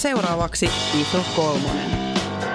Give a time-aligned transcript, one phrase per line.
[0.00, 0.70] seuraavaksi
[1.00, 1.90] Iso Kolmonen.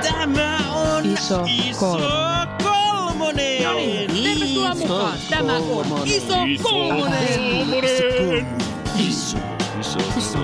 [0.03, 1.45] Tämä on Iso
[1.79, 2.47] kolmonen.
[2.63, 3.63] kolmonen.
[3.63, 5.17] No niin, tervetuloa mukaan.
[5.29, 7.67] Tämä on Iso Kolmonen.
[8.97, 9.37] Iso,
[9.79, 10.39] iso, iso.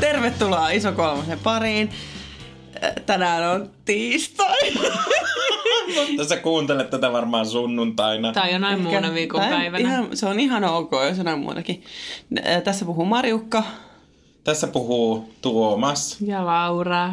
[0.00, 1.90] Tervetuloa Iso Kolmosen pariin.
[3.06, 4.72] Tänään on tiistai.
[6.16, 8.32] Tässä kuuntelet tätä varmaan sunnuntaina.
[8.32, 9.88] Tai jonain muuna viikonpäivänä.
[9.88, 11.84] Ihan, se on ihan ok, jos jonain muunakin.
[12.64, 13.62] Tässä puhuu Marjukka.
[14.44, 16.16] Tässä puhuu Tuomas.
[16.20, 17.12] Ja Laura.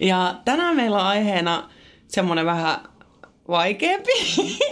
[0.00, 1.70] Ja tänään meillä on aiheena
[2.08, 2.78] semmoinen vähän
[3.48, 4.10] vaikeampi.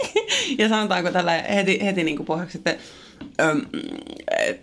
[0.59, 2.75] ja sanotaanko tällä heti, heti niin kuin pohjaksi, että
[3.41, 3.61] öm,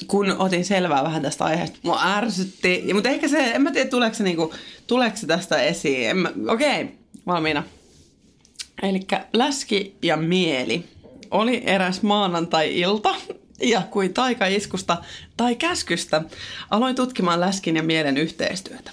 [0.07, 2.85] kun otin selvää vähän tästä aiheesta, mua ärsytti.
[2.95, 4.51] Mutta ehkä se, en mä tiedä, tuleeko se, niin kuin,
[4.87, 6.17] tuleeko se tästä esiin.
[6.17, 6.89] Mä- Okei,
[7.27, 7.63] valmiina.
[8.83, 9.01] Eli
[9.33, 10.85] läski ja mieli
[11.31, 13.15] oli eräs maanantai-ilta,
[13.63, 14.97] ja kuin taikaiskusta
[15.37, 16.23] tai käskystä
[16.71, 18.91] aloin tutkimaan läskin ja mielen yhteistyötä.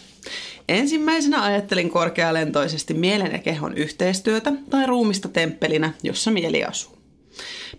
[0.70, 6.99] Ensimmäisenä ajattelin korkealentoisesti mielen ja kehon yhteistyötä tai ruumista temppelinä, jossa mieli asuu.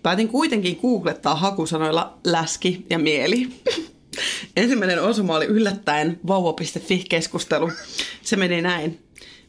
[0.03, 3.49] Päätin kuitenkin googlettaa hakusanoilla läski ja mieli.
[4.57, 7.71] Ensimmäinen osuma oli yllättäen vauva.fi-keskustelu.
[8.23, 8.99] Se meni näin.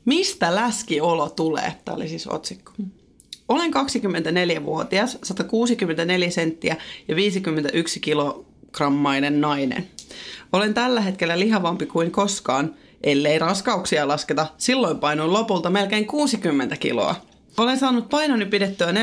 [0.06, 1.74] Mistä läskiolo tulee?
[1.86, 2.72] Tämä oli siis otsikko.
[3.48, 9.88] Olen 24-vuotias, 164 senttiä ja 51 kilogrammainen nainen.
[10.54, 14.48] Olen tällä hetkellä lihavampi kuin koskaan, ellei raskauksia lasketa.
[14.58, 17.16] Silloin painoin lopulta melkein 60 kiloa.
[17.58, 18.94] Olen saanut painoni pidettyä 45-48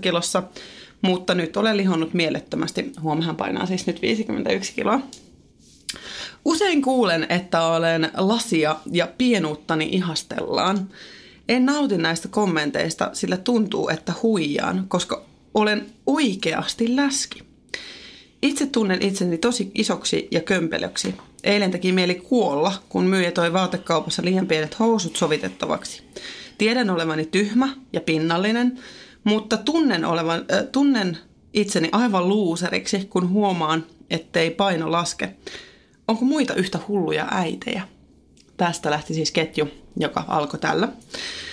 [0.00, 0.42] kilossa,
[1.02, 2.92] mutta nyt olen lihonnut mielettömästi.
[3.00, 5.00] Huomahan painaa siis nyt 51 kiloa.
[6.44, 10.88] Usein kuulen, että olen lasia ja pienuuttani ihastellaan.
[11.48, 17.42] En nauti näistä kommenteista, sillä tuntuu, että huijaan, koska olen oikeasti läski.
[18.42, 21.14] Itse tunnen itseni tosi isoksi ja kömpelöksi.
[21.44, 26.02] Eilen teki mieli kuolla, kun myyjä toi vaatekaupassa liian pienet housut sovitettavaksi.
[26.58, 28.78] Tiedän olevani tyhmä ja pinnallinen,
[29.24, 31.18] mutta tunnen, olevan, äh, tunnen
[31.54, 35.34] itseni aivan luuseriksi, kun huomaan, ettei paino laske.
[36.08, 37.82] Onko muita yhtä hulluja äitejä?
[38.56, 40.88] Tästä lähti siis ketju, joka alkoi tällä.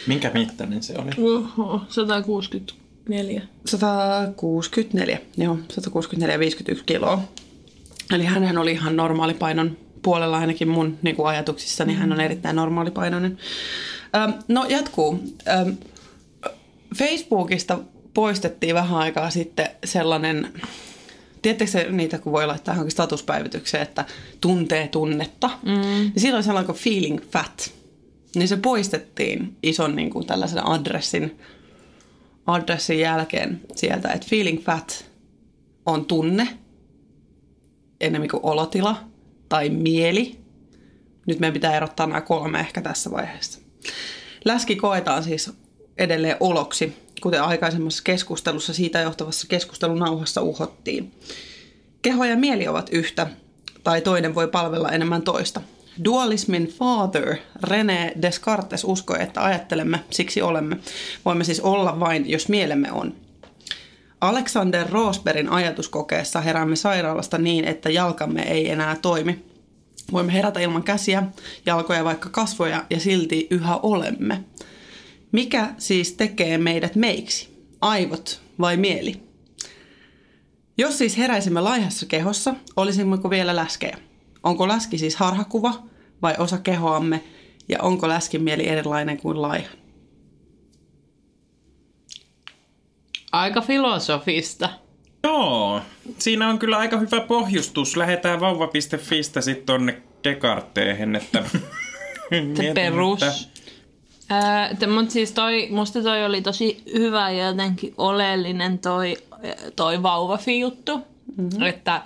[0.08, 1.12] Minkä mittainen se oli?
[1.32, 3.42] Oho, 164.
[3.66, 5.58] 164, joo,
[6.76, 7.22] 164,51 kiloa.
[8.14, 12.56] Eli hän oli ihan normaalipainon puolella ainakin mun niin kuin ajatuksissa, niin hän on erittäin
[12.56, 13.38] normaalipainoinen.
[14.16, 15.24] Öm, no jatkuu.
[16.96, 17.80] Facebookista
[18.14, 20.54] poistettiin vähän aikaa sitten sellainen,
[21.42, 24.06] tiedättekö se niitä, kun voi laittaa johonkin statuspäivitykseen, että
[24.42, 25.82] tuntee tunnetta, mm.
[25.82, 27.74] niin silloin sellainen kuin feeling fat.
[28.36, 31.40] Niin se poistettiin ison niin kuin tällaisen adressin
[32.48, 35.06] adressin jälkeen sieltä, että feeling fat
[35.86, 36.48] on tunne
[38.02, 39.04] enemmän kuin olotila
[39.50, 40.40] tai mieli.
[41.26, 43.60] Nyt meidän pitää erottaa nämä kolme ehkä tässä vaiheessa.
[44.46, 45.52] Läski koetaan siis
[45.98, 51.12] edelleen oloksi, kuten aikaisemmassa keskustelussa siitä johtavassa keskustelunauhassa uhottiin.
[52.02, 53.28] Keho ja mieli ovat yhtä,
[53.84, 55.62] tai toinen voi palvella enemmän toista.
[56.04, 57.36] Dualismin father
[57.68, 60.78] René Descartes uskoi, että ajattelemme, siksi olemme.
[61.26, 63.16] Voimme siis olla vain, jos mielemme on.
[64.22, 69.46] Alexander Rosbergin ajatuskokeessa heräämme sairaalasta niin, että jalkamme ei enää toimi.
[70.12, 71.24] Voimme herätä ilman käsiä,
[71.66, 74.44] jalkoja vaikka kasvoja ja silti yhä olemme.
[75.32, 77.66] Mikä siis tekee meidät meiksi?
[77.82, 79.24] Aivot vai mieli?
[80.78, 83.98] Jos siis heräisimme laihassa kehossa, olisimmeko vielä läskejä?
[84.44, 85.74] Onko läski siis harhakuva
[86.22, 87.24] vai osa kehoamme
[87.70, 89.79] ja onko läskin mieli erilainen kuin laiha?
[93.32, 94.70] Aika filosofista.
[95.24, 95.82] Joo,
[96.18, 97.98] siinä on kyllä aika hyvä pohjustus.
[97.98, 101.44] Lähetään vauva.fistä sitten tonne Descarteseen, että...
[102.58, 103.22] Se perus.
[104.72, 109.18] että- mutta siis toi, musta toi oli tosi hyvä ja jotenkin oleellinen toi,
[109.76, 110.98] toi vauvafi-juttu.
[111.38, 111.64] Mm-hmm.
[111.64, 112.02] Että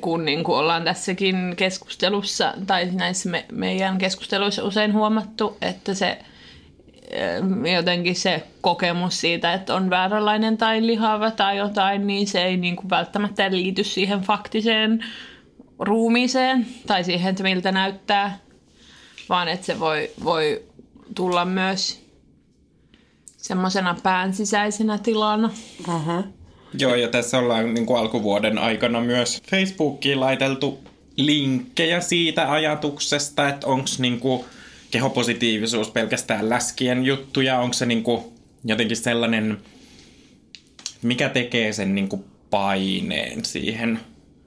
[0.00, 6.18] kun niin kuin ollaan tässäkin keskustelussa, tai näissä me, meidän keskusteluissa usein huomattu, että se
[7.76, 12.76] jotenkin se kokemus siitä, että on vääränlainen tai lihava tai jotain, niin se ei niin
[12.76, 15.04] kuin välttämättä liity siihen faktiseen
[15.78, 18.38] ruumiiseen tai siihen, että miltä näyttää,
[19.28, 20.62] vaan että se voi, voi
[21.14, 22.02] tulla myös
[23.36, 25.50] semmoisena pään sisäisenä tilana.
[25.88, 26.22] Aha.
[26.78, 30.78] Joo, ja tässä ollaan niin kuin alkuvuoden aikana myös Facebookiin laiteltu
[31.16, 34.44] linkkejä siitä ajatuksesta, että onko niin kuin
[34.92, 37.58] kehopositiivisuus pelkästään läskien juttuja?
[37.58, 38.32] Onko se niinku
[38.64, 39.58] jotenkin sellainen,
[41.02, 44.00] mikä tekee sen niinku paineen siihen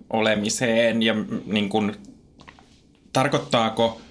[0.10, 1.92] olemiseen ja mm, niinku,
[3.14, 4.02] tarkoittaako,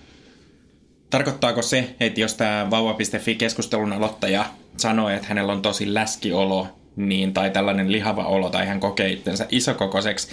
[1.10, 4.44] tarkoittaako se, että jos tämä vauva.fi-keskustelun aloittaja
[4.76, 9.46] sanoo, että hänellä on tosi läskiolo niin, tai tällainen lihava olo tai hän kokee itsensä
[9.50, 10.28] isokokoiseksi,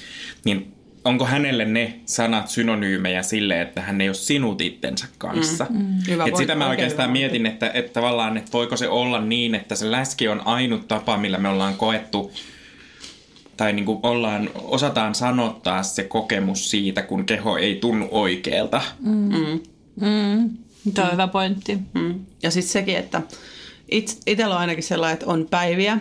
[0.46, 0.74] niin
[1.06, 5.66] onko hänelle ne sanat synonyymejä sille, että hän ei ole sinut itsensä kanssa.
[5.70, 5.96] Mm, mm.
[6.08, 9.56] Hyvä Et sitä mä oikeastaan hyvä mietin, että, että tavallaan, että voiko se olla niin,
[9.56, 12.32] että se läski on ainut tapa, millä me ollaan koettu
[13.58, 18.82] tai niin kuin ollaan, osataan sanottaa se kokemus siitä, kun keho ei tunnu oikealta.
[20.96, 21.78] Tuo on hyvä pointti.
[21.94, 22.26] Mm.
[22.44, 23.22] Ja sitten sekin, että
[24.26, 25.98] itsellä on ainakin sellainen, että on päiviä,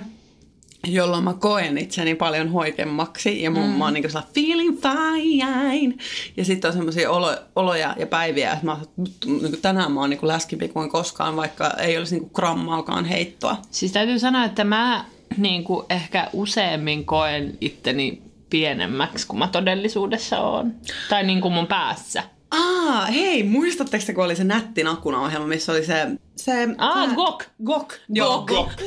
[0.87, 3.77] jolloin mä koen itseni paljon hoikemmaksi ja mun, mm.
[3.77, 5.95] mä oon niin sellainen feeling fine.
[6.37, 8.87] Ja sitten on semmoisia olo, oloja ja päiviä, että mä, oon,
[9.27, 13.57] niin tänään mä oon niin läskimpi kuin koskaan, vaikka ei olisi niin grammaakaan heittoa.
[13.71, 15.05] Siis täytyy sanoa, että mä
[15.37, 20.75] niin kuin ehkä useammin koen itteni pienemmäksi kuin mä todellisuudessa oon.
[21.09, 22.23] Tai niin kuin mun päässä.
[22.51, 26.07] Aa, hei, muistatteko te, kun oli se nätti nakuna-ohjelma, missä oli se...
[26.45, 27.45] se Aa, tää- Gok.
[27.65, 27.95] Gok.
[28.09, 28.69] Joo, Gok.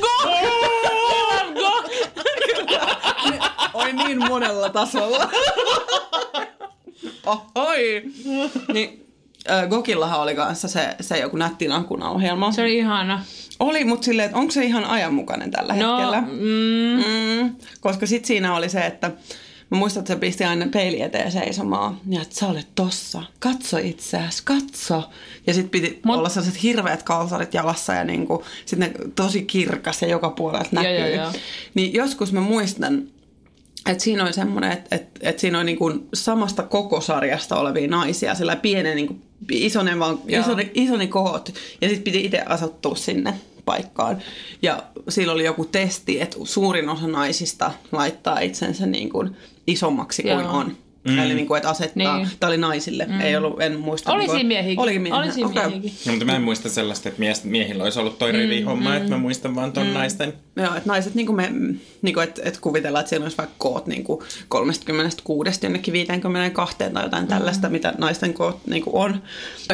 [1.54, 1.84] Gok.
[3.74, 5.30] Oi niin monella tasolla.
[7.26, 8.02] Ohoi.
[8.72, 9.06] Niin,
[9.50, 12.52] äh, Gokillahan oli kanssa se, se joku nätti nakuna-ohjelma.
[12.52, 13.24] Se oli ihana.
[13.60, 16.20] Oli, mutta silleen, että onko se ihan ajanmukainen tällä No, hetkellä?
[16.20, 19.10] mm, Mm, koska sit siinä oli se, että
[19.70, 22.00] mä muistan, että se pisti aina peili eteen seisomaan.
[22.08, 23.22] Ja että sä olet tossa.
[23.38, 25.02] Katso itseäsi, katso.
[25.46, 30.02] Ja sit piti Mut- olla sellaiset hirveät kalsarit jalassa ja niinku, sit ne tosi kirkas
[30.02, 30.98] ja joka puolelta näkyy.
[30.98, 31.32] joo, joo.
[31.74, 33.02] Niin joskus mä muistan,
[33.86, 38.34] että siinä oli semmoinen, että, että, että siinä oli niinku samasta koko sarjasta olevia naisia,
[38.34, 39.16] sillä pienen niinku,
[39.50, 41.54] isonen, vaan, isoni, isoni kohot.
[41.80, 43.34] Ja sitten piti itse asettua sinne
[43.64, 44.22] paikkaan.
[44.62, 50.32] Ja silloin oli joku testi, että suurin osa naisista laittaa itsensä niin kuin isommaksi kuin
[50.32, 50.50] Joo.
[50.50, 50.76] on.
[51.08, 51.18] Mm.
[51.18, 52.28] Eli niin kuin, että asettaa, Niin.
[52.40, 53.20] tämä oli naisille, mm.
[53.20, 54.12] ei ollut, en muista.
[54.12, 54.78] Oli niin siinä miehiäkin.
[54.78, 55.18] Oli miehiä.
[55.18, 55.92] Oli siinä miehiäkin.
[56.06, 58.96] No, mutta mä en muista sellaista, että mies, miehillä olisi ollut toi rivi homma, mm,
[58.96, 59.92] että mä muistan vaan ton mm.
[59.92, 60.32] naisten.
[60.56, 61.52] Joo, että naiset, niin kuin me,
[62.02, 66.76] niin kuin, että, että kuvitellaan, että siellä olisi vaikka koot niin kuin 36 jonnekin 52
[66.76, 69.22] tai jotain tällaista, mitä naisten koot niin kuin on.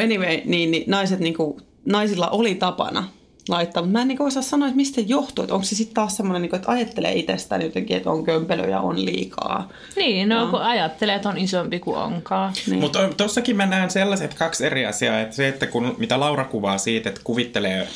[0.05, 3.09] Anyway, niin, niin naiset, niin kuin, naisilla oli tapana
[3.49, 5.45] laittaa, mutta mä en niin osaa sanoa, että mistä johtuu.
[5.45, 8.69] Että onko se sitten taas semmoinen, niin kuin, että ajattelee itsestään jotenkin, että on kömpelö
[8.69, 9.69] ja on liikaa.
[9.97, 12.53] Niin, no, kun ajattelee, että on isompi kuin onkaan.
[12.67, 12.81] Niin.
[12.81, 16.79] Mutta tossakin mä näen sellaiset kaksi eri asiaa, että se, että kun, mitä Laura kuvaa
[16.79, 17.89] siitä, että kuvittelee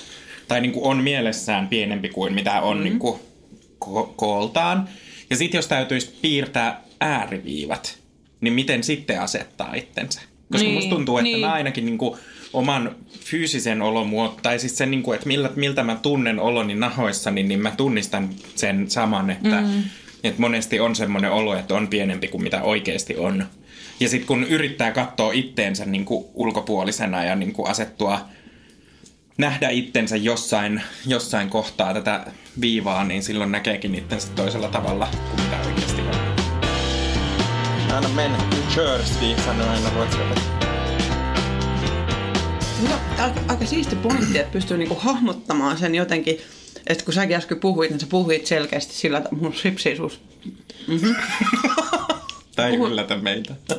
[0.48, 2.84] tai niin kuin on mielessään pienempi kuin mitä on mm.
[2.84, 3.20] niin kuin
[3.84, 4.88] ko- kooltaan.
[5.30, 7.98] Ja sitten jos täytyisi piirtää ääriviivat,
[8.40, 10.20] niin miten sitten asettaa itsensä?
[10.52, 11.40] Koska Niin, musta tuntuu, että niin.
[11.40, 12.18] mä ainakin niin kuin
[12.52, 17.42] oman fyysisen olomuot, tai siis sen, niin kuin, että miltä, miltä mä tunnen oloni nahoissani,
[17.42, 19.82] niin mä tunnistan sen saman, että, mm.
[20.24, 23.46] että monesti on semmoinen olo, että on pienempi kuin mitä oikeasti on.
[24.00, 28.20] Ja sitten kun yrittää katsoa itteensä niin kuin ulkopuolisena ja niin kuin asettua,
[29.38, 32.26] nähdä itsensä jossain, jossain kohtaa tätä
[32.60, 35.83] viivaa, niin silloin näkeekin itsensä toisella tavalla kuin mitä oikeasti on.
[37.94, 38.38] Anna mennä.
[38.74, 40.44] Körsvi, sanoi aina ruotsalainen.
[42.82, 46.38] Hyvä, aika, aika siisti pointti, että pystyy niinku hahmottamaan sen jotenkin,
[46.86, 50.20] että kun säkin äsken puhuit, niin sä puhuit selkeästi sillä, että mun sipsisuus
[52.56, 53.54] Tai ei yllätä meitä.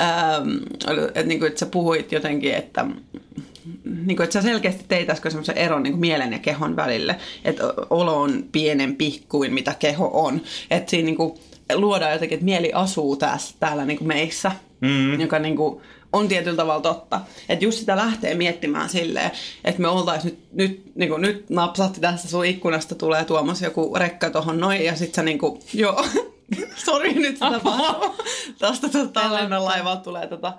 [0.00, 0.48] ähm,
[0.86, 2.86] oli, että, niin kuin, että sä puhuit jotenkin, että,
[3.84, 7.16] niin kuin, että sä selkeästi teit äsken semmoisen eron niin kuin mielen ja kehon välille,
[7.44, 10.40] että olo on pienempi kuin mitä keho on.
[10.70, 11.38] Että siinä niin kuin,
[11.74, 15.20] luodaan jotenkin, että mieli asuu tässä, täällä niin kuin meissä, mm.
[15.20, 15.80] joka niin kuin,
[16.12, 17.20] on tietyllä tavalla totta.
[17.48, 19.30] Että just sitä lähtee miettimään silleen,
[19.64, 23.94] että me oltaisiin nyt, nyt, niin kuin, nyt napsahti tästä sun ikkunasta, tulee Tuomas joku
[23.96, 26.04] rekka tohon noin, ja sit sä niin kuin, joo,
[26.86, 28.24] sori nyt sitä tapahtuu.
[28.58, 29.20] Tästä tota,
[29.64, 30.52] laivalta tulee tota,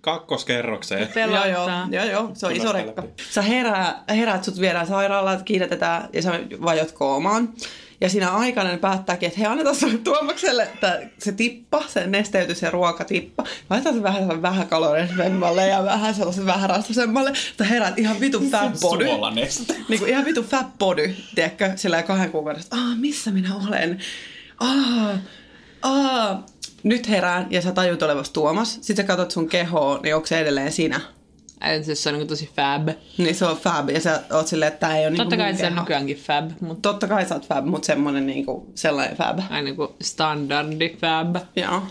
[0.00, 1.08] Kakkoskerrokseen.
[1.16, 1.88] Joo, joo, Pelottaa.
[1.90, 3.02] joo, joo, se on iso rekka.
[3.02, 3.22] läpi.
[3.30, 7.54] Sä herää, heräät, sut viedään sairaalaan, kiiretetään ja sä vajot koomaan.
[8.00, 10.68] Ja siinä aikana ne päättääkin, että he annetaan sulle Tuomakselle
[11.18, 13.44] se tippa, se nesteytys ja ruokatippa.
[13.70, 17.32] Laitetaan se vähän sellainen vähän kalorisemmalle ja vähän sellaisen vähän rastasemmalle.
[17.50, 19.04] Että heräät ihan vitu fat body.
[19.88, 22.62] Niin kuin ihan vitu fat body, tiedätkö, sillä kahden kuukauden.
[22.70, 23.98] Aa, missä minä olen?
[24.60, 25.18] Aa,
[25.82, 26.46] aa.
[26.82, 28.74] Nyt herään ja sä tajut olevasi Tuomas.
[28.74, 31.00] Sitten sä katsot sun kehoa, niin onko se edelleen sinä?
[31.60, 32.88] Ai, siis se on niin tosi fab.
[33.18, 35.56] Niin se on fab ja sä oot silleen, että tää ei ole niinku Totta kai
[35.56, 39.38] se on nykyäänkin fab, mutta Totta kai sä oot fab, mutta semmonen niinku sellainen fab.
[39.50, 41.36] aina kuin standardi fab.
[41.56, 41.82] Joo.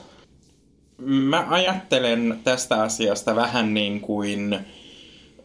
[0.98, 4.60] Mä ajattelen tästä asiasta vähän niin kuin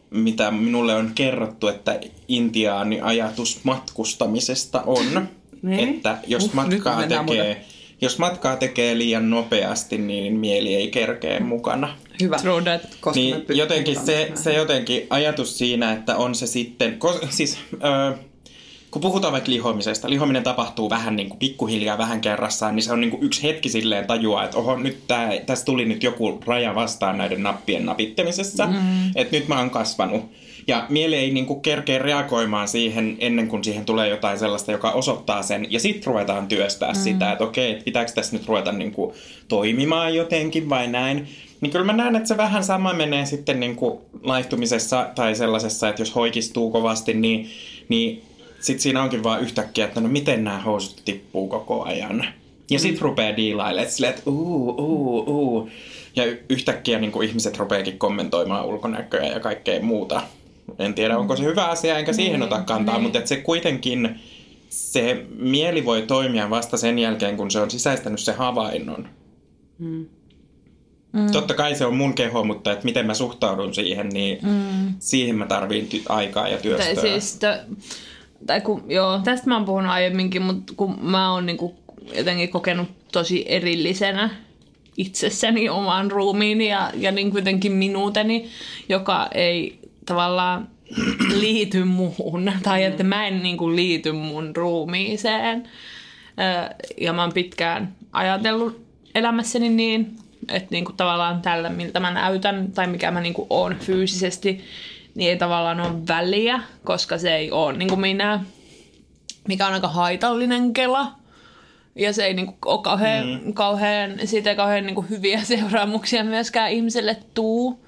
[0.09, 5.27] mitä minulle on kerrottu, että intiaani ajatus matkustamisesta on,
[5.61, 5.95] Niin.
[5.95, 7.65] että jos Uh, matkaa tekee,
[8.01, 11.97] jos matkaa tekee liian nopeasti, niin mieli ei kerkeä mukana.
[12.21, 12.37] Hyvä.
[12.37, 12.81] True that.
[13.01, 18.17] Koska Niin jotenkin se, se jotenkin ajatus siinä, että on se sitten, ko, siis ö,
[18.91, 23.01] kun puhutaan vaikka lihomisesta, lihominen tapahtuu vähän niin kuin pikkuhiljaa vähän kerrassaan, niin se on
[23.01, 26.75] niin kuin yksi hetki silleen tajua, että oho, nyt tää, tässä tuli nyt joku raja
[26.75, 29.11] vastaan näiden nappien napittamisessa, mm.
[29.15, 30.31] että nyt mä oon kasvanut.
[30.71, 34.91] Ja mieli ei niin kuin kerkeä reagoimaan siihen ennen kuin siihen tulee jotain sellaista, joka
[34.91, 35.67] osoittaa sen.
[35.69, 36.99] Ja sitten ruvetaan työstää mm.
[36.99, 39.13] sitä, että okei, että pitääkö tässä nyt ruveta niin kuin
[39.47, 41.27] toimimaan jotenkin vai näin.
[41.61, 45.89] Niin kyllä mä näen, että se vähän sama menee sitten niin kuin laihtumisessa tai sellaisessa,
[45.89, 47.49] että jos hoikistuu kovasti, niin,
[47.89, 48.23] niin
[48.59, 52.25] sitten siinä onkin vaan yhtäkkiä, että no miten nämä housut tippuu koko ajan.
[52.69, 55.69] Ja sitten rupeaa diilailemaan, silleen, että uu, uu, uu.
[56.15, 60.21] Ja yhtäkkiä niin kuin ihmiset rupeakin kommentoimaan ulkonäköä ja kaikkea muuta.
[60.79, 64.19] En tiedä, onko se hyvä asia, enkä siihen ota kantaa, mutta että se kuitenkin,
[64.69, 69.07] se mieli voi toimia vasta sen jälkeen, kun se on sisäistänyt se havainnon.
[69.79, 70.05] Mm.
[71.31, 74.93] Totta kai se on mun keho, mutta että miten mä suhtaudun siihen, niin mm.
[74.99, 76.95] siihen mä tarviin ty- aikaa ja työstöä.
[76.95, 77.85] Tai siis, t-
[78.45, 81.75] tai kun, joo, tästä mä oon puhunut aiemminkin, mutta kun mä oon niinku
[82.15, 84.29] jotenkin kokenut tosi erillisenä
[84.97, 88.49] itsessäni oman ruumiini ja, ja niin kuitenkin minuuteni,
[88.89, 90.67] joka ei tavallaan
[91.39, 95.69] liity muuhun, tai että mä en niin kuin liity mun ruumiiseen.
[97.01, 100.15] Ja mä oon pitkään ajatellut elämässäni niin,
[100.49, 104.61] että niin kuin tavallaan tällä, miltä mä näytän tai mikä mä niin kuin oon fyysisesti,
[105.15, 108.43] niin ei tavallaan ole väliä, koska se ei ole niin kuin minä,
[109.47, 111.11] mikä on aika haitallinen kela.
[111.95, 113.53] Ja se ei niinku ole kauhean, mm.
[113.53, 117.85] kauhean, siitä ei kauhean niinku hyviä seuraamuksia myöskään ihmiselle tuu.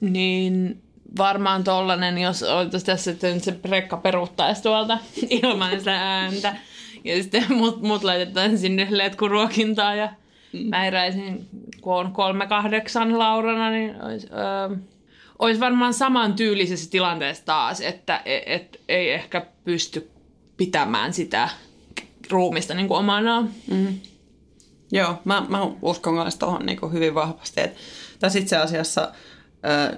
[0.00, 0.82] Niin
[1.18, 4.98] varmaan tollanen, jos oltaisiin tässä, että nyt se rekka peruuttaisi tuolta
[5.42, 6.56] ilman sitä ääntä.
[7.04, 10.08] Ja sitten mut, mut laitetaan sinne letkuruokintaa ja
[10.68, 11.48] mä heräisin,
[11.80, 14.76] kun on kolme kahdeksan Laurana, niin olisi, öö,
[15.38, 20.10] olisi varmaan saman tyylisessä tilanteessa taas, että et, et, ei ehkä pysty
[20.56, 21.48] pitämään sitä
[22.30, 23.50] ruumista niin kuin omanaan.
[24.92, 27.60] Joo, mä, mä uskon myös tuohon niin hyvin vahvasti.
[27.60, 27.80] Että
[28.18, 29.12] tässä itse asiassa
[29.64, 29.96] ö,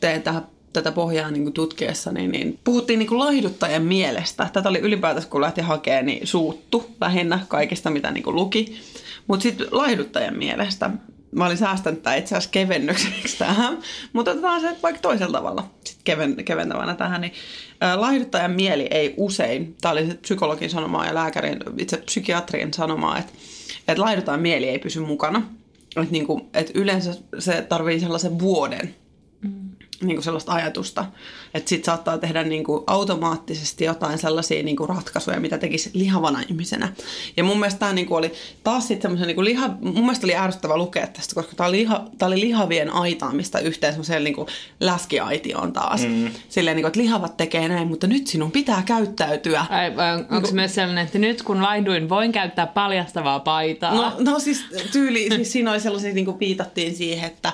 [0.00, 4.48] teen tähän, tätä pohjaa niin tutkiessa, niin, niin puhuttiin niin laihduttajan mielestä.
[4.52, 8.80] Tätä oli ylipäätänsä, kun lähti hakemaan, niin suuttu lähinnä kaikista, mitä niin luki.
[9.26, 10.90] Mutta sitten laihduttajan mielestä.
[11.32, 13.78] Mä olin säästänyt tämä itse asiassa kevennykseksi tähän,
[14.12, 17.20] mutta otetaan se vaikka toisella tavalla sit keven, keventävänä tähän.
[17.20, 17.32] Niin,
[17.80, 23.32] ää, laihduttajan mieli ei usein, tämä oli psykologin sanomaa ja lääkärin, itse psykiatrien sanomaa, että
[23.88, 25.42] että laihdutaan mieli ei pysy mukana.
[25.96, 28.94] Että niinku, et yleensä se tarvii sellaisen vuoden
[30.00, 30.06] mm.
[30.06, 31.04] niinku sellaista ajatusta.
[31.54, 36.92] Että sit saattaa tehdä niinku automaattisesti jotain sellaisia niinku ratkaisuja, mitä tekisi lihavana ihmisenä.
[37.36, 38.32] Ja mun mielestä tämä niinku oli
[38.64, 39.68] taas sit semmoisen niinku liha...
[39.80, 42.04] Mun mielestä oli ärsyttävä lukea tästä, koska tämä oli, liha...
[42.18, 44.46] tää oli lihavien aitaamista yhteen semmoiseen niinku
[44.80, 46.00] läskiaitioon taas.
[46.00, 46.30] Mm.
[46.48, 49.66] Silleen, niinku, että lihavat tekee näin, mutta nyt sinun pitää käyttäytyä.
[49.70, 53.94] Ai, on, onko se myös sellainen, että nyt kun laihduin, voin käyttää paljastavaa paitaa?
[53.94, 57.52] No, no siis tyyli, siis siinä oli sellaisia, niin kuin viitattiin siihen, että,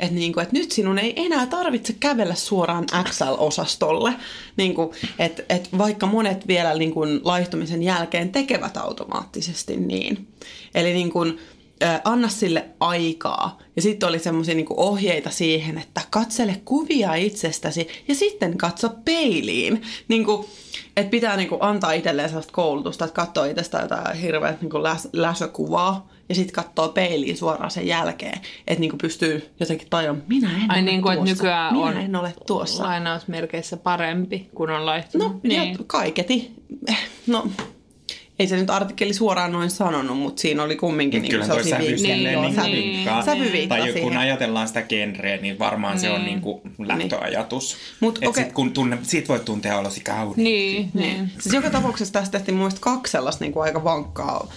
[0.00, 4.12] että, niin kuin, että nyt sinun ei enää tarvitse kävellä suoraan XL-osastolle.
[4.56, 10.28] Niin kuin, että, että vaikka monet vielä niin kuin laihtumisen jälkeen tekevät automaattisesti niin.
[10.74, 11.38] Eli niin kuin,
[12.04, 13.58] anna sille aikaa.
[13.76, 19.82] Ja sitten oli semmoisia niin ohjeita siihen, että katsele kuvia itsestäsi ja sitten katso peiliin.
[20.08, 20.46] Niin kuin,
[20.96, 25.08] että pitää niin kuin antaa itselleen sellaista koulutusta, että katsoo itsestä jotain hirveät niin läs,
[25.12, 28.40] läsökuvaa ja sitten katsoo peiliin suoraan sen jälkeen.
[28.66, 31.34] Että niin kuin pystyy jotenkin tajuamaan, minä en Ai ole niin kuin, että tuossa.
[31.34, 32.82] nykyään minä on en ole tuossa.
[32.82, 35.32] lainausmerkeissä parempi, kun on laihtunut.
[35.32, 35.70] No, niin.
[35.72, 36.50] ja kaiketi.
[37.26, 37.48] No,
[38.38, 41.82] ei se nyt artikkeli suoraan noin sanonut, mutta siinä oli kumminkin niin Kyllähän toi sävy
[41.82, 43.22] Niin, niin, niin, niin, vinkkaa.
[43.22, 44.16] Sävy Tai kun siihen.
[44.16, 47.76] ajatellaan sitä genreä, niin varmaan se on niin kuin lähtöajatus.
[48.00, 48.44] Mut Et okei.
[48.44, 50.44] sit kun tunne, sit voit tuntea olosi kauniin.
[50.44, 51.30] Niin, niin.
[51.38, 54.48] Siis joka tapauksessa tästä tehtiin mun mielestä kaksi sellaista niin kuin aika vankkaa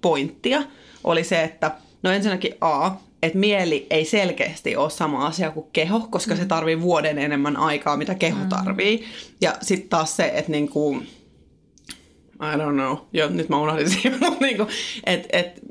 [0.00, 0.62] pointtia.
[1.04, 1.70] Oli se, että
[2.02, 2.90] no ensinnäkin A,
[3.22, 6.40] että mieli ei selkeästi ole sama asia kuin keho, koska mm.
[6.40, 8.48] se tarvii vuoden enemmän aikaa, mitä keho mm.
[8.48, 9.04] tarvii.
[9.40, 11.08] Ja sitten taas se, että niin kuin,
[12.34, 14.68] I don't know, jo, nyt mä unohdin siihen, mutta niin kuin,
[15.06, 15.62] että et,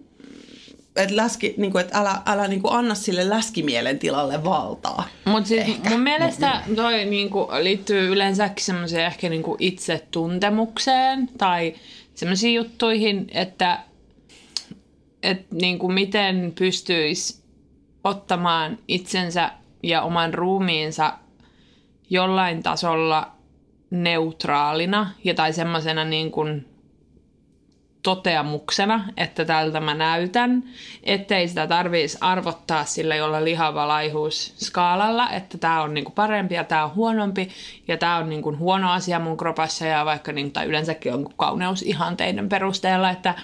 [0.95, 5.07] et läski, niin kuin, että älä, älä niin kuin anna sille läskimielen tilalle valtaa.
[5.25, 11.73] Mutta siis mun mielestä toi niinku liittyy yleensäkin semmoiseen ehkä niinku itsetuntemukseen tai
[12.15, 13.79] semmoisiin juttuihin, että
[15.25, 17.43] et niinku miten pystyisi
[18.03, 19.51] ottamaan itsensä
[19.83, 21.13] ja oman ruumiinsa
[22.09, 23.31] jollain tasolla
[23.89, 26.65] neutraalina ja tai semmoisena niin kuin
[28.05, 30.63] toteamuksena, että tältä mä näytän,
[31.03, 36.63] ettei sitä tarvitsisi arvottaa sillä jolla lihava laihuus skaalalla, että tämä on niinku parempi ja
[36.63, 37.49] tämä on huonompi
[37.87, 42.49] ja tämä on niinku huono asia mun kropassa ja vaikka niin, tai yleensäkin on kauneusihanteiden
[42.49, 43.35] perusteella, että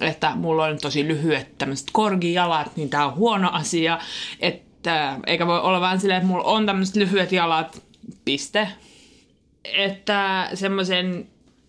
[0.00, 3.98] että mulla on tosi lyhyet tämmöiset korgijalat, niin tämä on huono asia,
[4.40, 7.82] että eikä voi olla vaan silleen, että mulla on tämmöiset lyhyet jalat,
[8.24, 8.68] piste.
[9.64, 11.26] Että semmoisen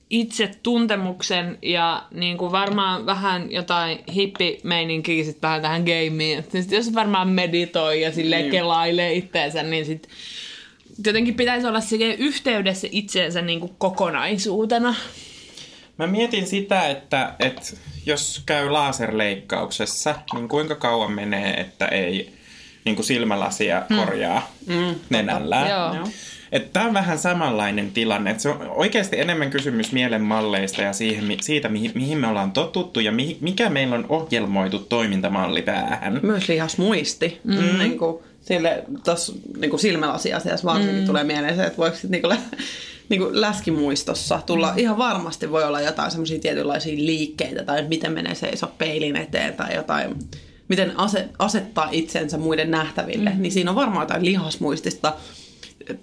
[0.09, 6.45] itsetuntemuksen ja niin kuin varmaan vähän jotain hippimeininkiä sit vähän tähän gameen.
[6.51, 8.51] Sit jos varmaan meditoi ja sille Niin.
[8.51, 10.09] kelailee itteensä, niin sit
[11.05, 14.95] jotenkin pitäisi olla sille yhteydessä itseensä niin kuin kokonaisuutena.
[15.97, 17.61] Mä mietin sitä, että, että
[18.05, 22.33] jos käy laserleikkauksessa, niin kuinka kauan menee, että ei
[22.85, 24.95] niin kuin silmälasia korjaa mm.
[25.09, 25.95] nenällään.
[25.95, 26.07] Joo.
[26.73, 28.31] Tämä on vähän samanlainen tilanne.
[28.31, 32.99] Että se on oikeasti enemmän kysymys mielenmalleista ja siihen, siitä, mihin, mihin me ollaan totuttu
[32.99, 36.19] ja mihin, mikä meillä on ohjelmoitu toimintamalli päähän.
[36.23, 37.39] Myös lihasmuisti.
[37.43, 37.77] Mm.
[37.77, 41.05] Niin kuin, sille, tossa, niin kuin silmälasiasiassa varsinkin mm.
[41.05, 42.37] tulee mieleen se, että voiko sit, niin kuin,
[43.09, 44.77] niin kuin läskimuistossa tulla, mm.
[44.77, 49.75] ihan varmasti voi olla jotain semmoisia tietynlaisia liikkeitä tai miten menee seiso peilin eteen tai
[49.75, 50.15] jotain,
[50.67, 53.41] miten ase, asettaa itsensä muiden nähtäville, mm.
[53.41, 55.13] niin siinä on varmaan jotain lihasmuistista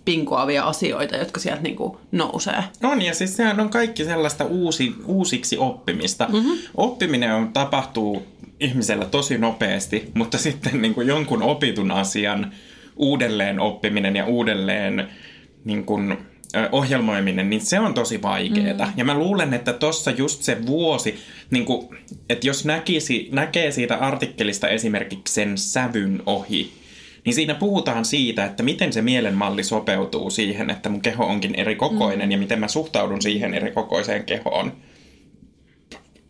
[0.04, 2.64] pinkoavia asioita, jotka sieltä niin kuin nousee.
[2.82, 6.28] On, ja siis sehän on kaikki sellaista uusi, uusiksi oppimista.
[6.32, 6.59] Mm-hmm.
[6.76, 8.23] Oppiminen on, tapahtuu
[8.61, 12.52] ihmisellä tosi nopeasti, mutta sitten niin kuin jonkun opitun asian
[12.97, 15.09] uudelleen oppiminen ja uudelleen
[15.64, 16.18] niin kuin,
[16.73, 18.87] ohjelmoiminen, niin se on tosi vaikeaa.
[18.87, 18.92] Mm.
[18.97, 21.18] Ja mä luulen, että tossa just se vuosi,
[21.50, 21.88] niin kuin,
[22.28, 26.73] että jos näkisi, näkee siitä artikkelista esimerkiksi sen sävyn ohi,
[27.25, 31.76] niin siinä puhutaan siitä, että miten se mielenmalli sopeutuu siihen, että mun keho onkin eri
[31.76, 32.30] kokoinen mm.
[32.30, 34.73] ja miten mä suhtaudun siihen eri kokoiseen kehoon.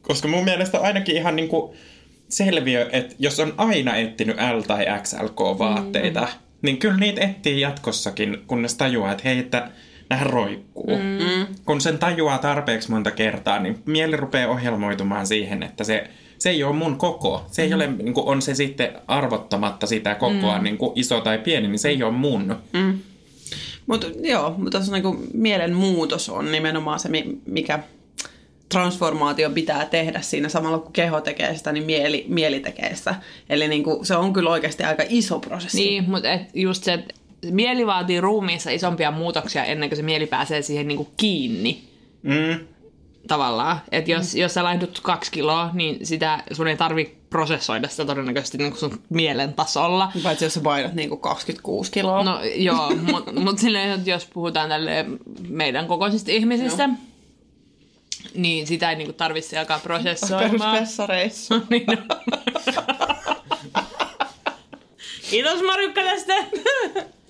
[0.02, 1.76] Koska mun mielestä ainakin ihan niin kuin
[2.28, 6.26] selviö, että jos on aina etsinyt L- tai XLK-vaatteita, mm.
[6.62, 9.70] niin kyllä niitä etsii jatkossakin, kunnes tajuaa, että hei, että
[10.12, 10.96] nämä roikkuu.
[10.96, 11.46] Mm.
[11.64, 16.64] Kun sen tajuaa tarpeeksi monta kertaa, niin mieli rupeaa ohjelmoitumaan siihen, että se, se ei
[16.64, 17.46] ole mun koko.
[17.50, 17.74] Se ei mm.
[17.74, 20.64] ole, niin kuin on se sitten arvottamatta sitä kokoa, mm.
[20.64, 22.56] niin kuin iso tai pieni, niin se ei ole mun.
[22.72, 22.98] Mm.
[23.86, 27.78] Mutta joo, mutta tuossa niinku mielenmuutos on nimenomaan se, mi- mikä
[28.68, 33.14] transformaatio pitää tehdä siinä samalla kun keho tekee sitä, niin mieli, mieli tekee sitä.
[33.48, 35.78] Eli niinku, se on kyllä oikeasti aika iso prosessi.
[35.78, 37.14] Niin, mutta et just se, että
[37.50, 41.84] mieli vaatii ruumiissa isompia muutoksia ennen kuin se mieli pääsee siihen niinku kiinni
[42.22, 42.66] Mm.
[43.28, 43.80] tavallaan.
[43.92, 48.58] Että jos, jos sä laihdut kaksi kiloa, niin sitä sun ei tarvi prosessoida sitä todennäköisesti
[48.58, 50.12] niinku sun mielen tasolla.
[50.22, 52.22] Paitsi jos sä painat niinku 26 kiloa.
[52.24, 55.06] No joo, mutta mut silleen, että jos puhutaan tälle
[55.48, 56.92] meidän kokoisista ihmisistä, Joo.
[58.34, 60.50] niin sitä ei niinku tarvitse alkaa prosessoimaan.
[60.50, 61.54] Perusvessareissu.
[61.70, 61.98] Niin on.
[65.30, 66.34] Kiitos Marjukka tästä.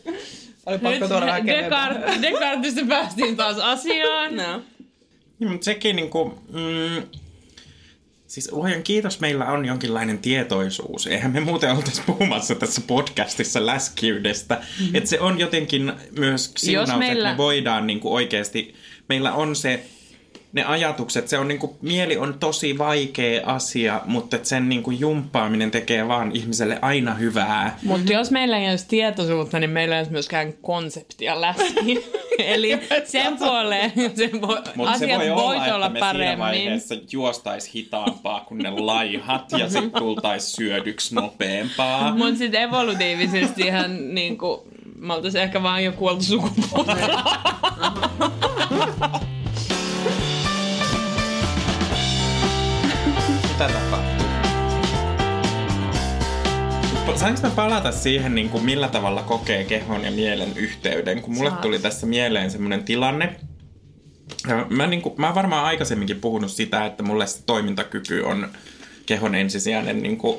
[0.66, 1.42] Oli pakko tuoda vähän.
[1.46, 4.36] Descartes- Descartesista päästiin taas asiaan.
[4.36, 4.62] No.
[5.38, 7.02] Niin, mutta sekin niinku, mm,
[8.26, 11.06] siis luojan kiitos, meillä on jonkinlainen tietoisuus.
[11.06, 14.54] Eihän me muuten oltaisi puhumassa tässä podcastissa läskiydestä.
[14.54, 14.94] Mm-hmm.
[14.96, 18.74] Että se on jotenkin myös siunaus, meillä- että me voidaan niinku oikeasti,
[19.08, 19.84] meillä on se
[20.52, 25.70] ne ajatukset, se on niinku, mieli on tosi vaikea asia, mutta et sen niinku jumppaaminen
[25.70, 27.78] tekee vaan ihmiselle aina hyvää.
[27.82, 32.04] Mutta jos meillä ei olisi tietoisuutta, niin meillä ei olisi myöskään konseptia läski.
[32.38, 36.06] Eli sen puoleen se voi, Mutta se asiat voi vois olla, että olla me siinä
[36.06, 36.38] paremmin.
[36.38, 42.16] vaiheessa juostais hitaampaa kuin ne laihat ja sitten tultais syödyksi nopeampaa.
[42.16, 46.96] Mutta sitten evolutiivisesti ihan niinku, me oltaisiin ehkä vaan jo kuoltu sukupuolta.
[53.62, 54.26] Mitä tapahtuu?
[57.16, 61.22] Saanko mä palata siihen, niin kuin millä tavalla kokee kehon ja mielen yhteyden?
[61.22, 61.60] Kun mulle Saat.
[61.60, 63.36] tuli tässä mieleen semmoinen tilanne.
[64.68, 68.48] Mä, niin kuin, mä oon varmaan aikaisemminkin puhunut sitä, että mulle se toimintakyky on
[69.06, 70.38] kehon ensisijainen niin kuin,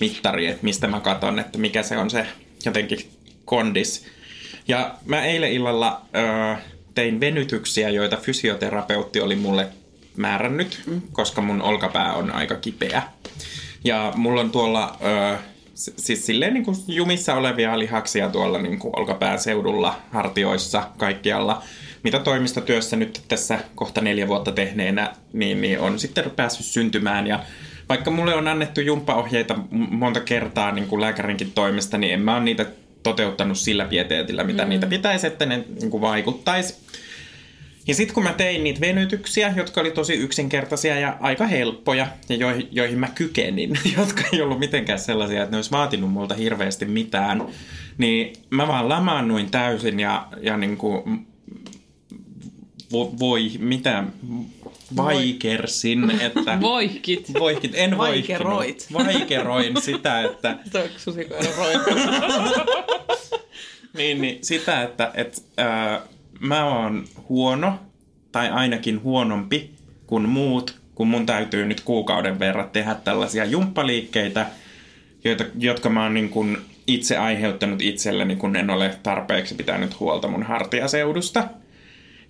[0.00, 2.26] mittari, että mistä mä katon, että mikä se on se
[2.64, 3.10] jotenkin
[3.44, 4.06] kondis.
[4.68, 6.56] Ja mä eilen illalla ö,
[6.94, 9.68] tein venytyksiä, joita fysioterapeutti oli mulle
[10.16, 13.02] määrännyt, koska mun olkapää on aika kipeä.
[13.84, 14.96] Ja mulla on tuolla
[15.34, 15.38] ö,
[15.74, 21.62] siis silleen niin kuin jumissa olevia lihaksia tuolla niin kuin olkapään seudulla, hartioissa, kaikkialla.
[22.02, 27.26] Mitä toimistotyössä nyt tässä kohta neljä vuotta tehneenä, niin, niin on sitten päässyt syntymään.
[27.26, 27.40] Ja
[27.88, 32.44] vaikka mulle on annettu jumppaohjeita monta kertaa niin kuin lääkärinkin toimesta, niin en mä ole
[32.44, 32.66] niitä
[33.02, 34.68] toteuttanut sillä pieteetillä, mitä mm.
[34.68, 36.74] niitä pitäisi, että ne niin kuin vaikuttaisi.
[37.86, 42.36] Ja sitten kun mä tein niitä venytyksiä, jotka oli tosi yksinkertaisia ja aika helppoja, ja
[42.36, 46.84] joihin, joihin mä kykenin, jotka ei ollut mitenkään sellaisia, että ne olisi vaatinut multa hirveästi
[46.84, 47.46] mitään,
[47.98, 51.26] niin mä vaan lamaannuin täysin ja, ja niin kuin,
[52.92, 54.04] vo, voi, mitä,
[54.96, 56.60] vaikersin, että...
[56.60, 57.32] Voikit.
[57.38, 58.86] Voikit, en Vaikeroit.
[58.92, 60.58] Vaikeroin sitä, että
[63.96, 66.00] niin, niin sitä, että et, ää,
[66.42, 67.78] mä oon huono,
[68.32, 69.70] tai ainakin huonompi
[70.06, 74.46] kuin muut, kun mun täytyy nyt kuukauden verran tehdä tällaisia jumppaliikkeitä,
[75.24, 80.28] joita, jotka mä oon niin kun itse aiheuttanut itselleni, kun en ole tarpeeksi pitänyt huolta
[80.28, 81.48] mun hartiaseudusta.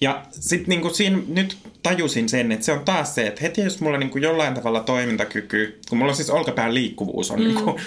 [0.00, 3.80] Ja sitten niinku siinä nyt tajusin sen, että se on taas se, että heti jos
[3.80, 7.46] mulla niinku jollain tavalla toimintakyky, kun mulla siis olkapään liikkuvuus on mm.
[7.46, 7.80] niinku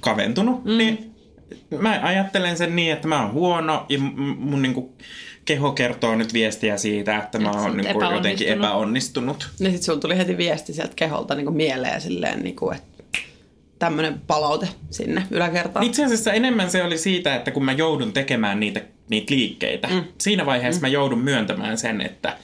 [0.00, 0.78] kaventunut, mm.
[0.78, 1.14] niin
[1.80, 3.98] mä ajattelen sen niin, että mä oon huono ja
[4.38, 4.92] mun niinku
[5.48, 9.50] keho kertoo nyt viestiä siitä, että mä oon niinku jotenkin epäonnistunut.
[9.58, 12.88] Niin sit sulla tuli heti viesti sieltä keholta niin mieleen silleen, niin kuin, että
[13.78, 15.86] tämmöinen palaute sinne yläkertaan.
[15.86, 18.80] Itse asiassa enemmän se oli siitä, että kun mä joudun tekemään niitä,
[19.10, 20.04] niitä liikkeitä, mm.
[20.18, 20.82] siinä vaiheessa mm.
[20.82, 22.36] mä joudun myöntämään sen, että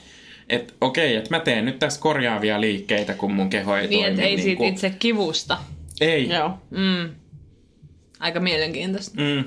[0.49, 4.23] et, okei, että mä teen nyt tässä korjaavia liikkeitä, kun mun keho ei Niin, toimi.
[4.23, 5.59] ei siitä kuin- itse kivusta.
[6.01, 6.29] Ei.
[6.29, 6.59] Joo.
[6.71, 7.11] Mm.
[8.21, 9.21] Aika mielenkiintoista.
[9.21, 9.45] Mm.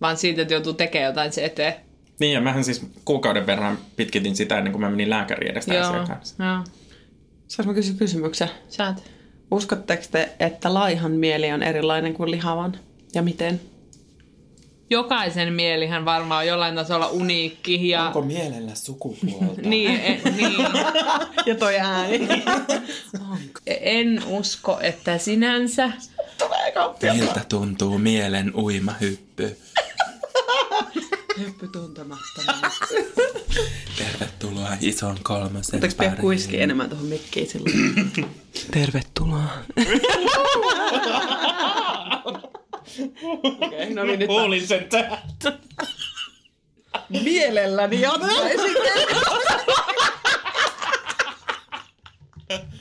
[0.00, 1.85] Vaan siitä, että joutuu tekemään jotain se eteen.
[2.20, 5.88] Niin, ja mähän siis kuukauden verran pitkitin sitä ennen kuin mä menin lääkäriin edestä Joo,
[5.88, 6.44] asian kanssa.
[6.44, 6.64] joo.
[7.48, 8.50] Saanko mä kysyä kysymyksen?
[8.68, 9.02] Saat.
[9.50, 12.78] Uskotteko te, että laihan mieli on erilainen kuin lihavan?
[13.14, 13.60] Ja miten?
[14.90, 17.88] Jokaisen mielihän varmaan on jollain tasolla uniikki.
[17.88, 18.12] Ja...
[18.24, 19.60] mielellä sukupuolta?
[19.68, 20.66] Niin, e, niin.
[21.46, 22.28] Ja toi ääni.
[23.66, 25.90] En usko, että sinänsä.
[27.12, 28.94] Miltä tuntuu mielen uima
[31.38, 32.72] Hyppy tuntemattomaan.
[33.98, 37.74] Tervetuloa ison kolmosen Otaks pidä kuiski enemmän tuohon mikkiin silloin?
[38.74, 39.48] Tervetuloa.
[43.62, 45.58] Okei, no niin nyt Kuulin sen täältä.
[47.08, 48.76] mielelläni jatkaisin.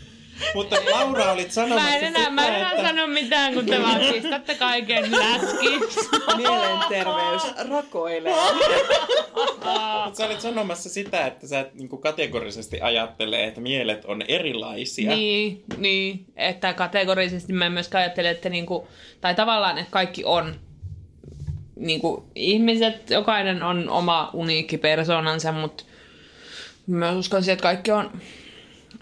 [0.55, 3.99] Mutta Laura olit sanomassa Mä en enää, mä en enää sano mitään, kun te vaan
[3.99, 6.09] pistätte kaiken läskiksi.
[6.37, 8.35] Mielenterveys rakoilee.
[10.05, 15.15] Mutta sä olit sanomassa sitä, että sä et niinku kategorisesti ajattelee, että mielet on erilaisia.
[15.15, 18.87] Niin, niin, että kategorisesti mä myöskään ajattelen, että niinku,
[19.21, 20.55] tai tavallaan, että kaikki on
[21.75, 25.83] niinku, ihmiset, jokainen on oma uniikki persoonansa, mutta
[26.87, 28.21] mä uskon siihen, että kaikki on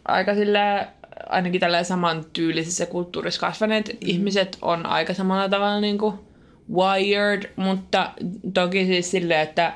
[0.06, 0.88] aika sillä
[1.30, 3.97] ainakin tällä saman tyylisessä kulttuurissa kasvaneet mm.
[4.02, 6.13] ihmiset on aika samalla tavalla niinku
[6.73, 8.12] wired, mutta
[8.54, 9.73] toki siis silleen, että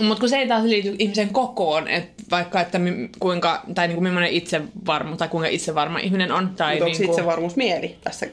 [0.00, 4.00] mutta kun se ei taas liity ihmisen kokoon, että vaikka että mi, kuinka, tai niinku
[4.00, 6.48] millainen itsevarma, tai kuinka itsevarma ihminen on.
[6.56, 8.26] Tai Mutta onko niinku, itsevarmuus mieli tässä?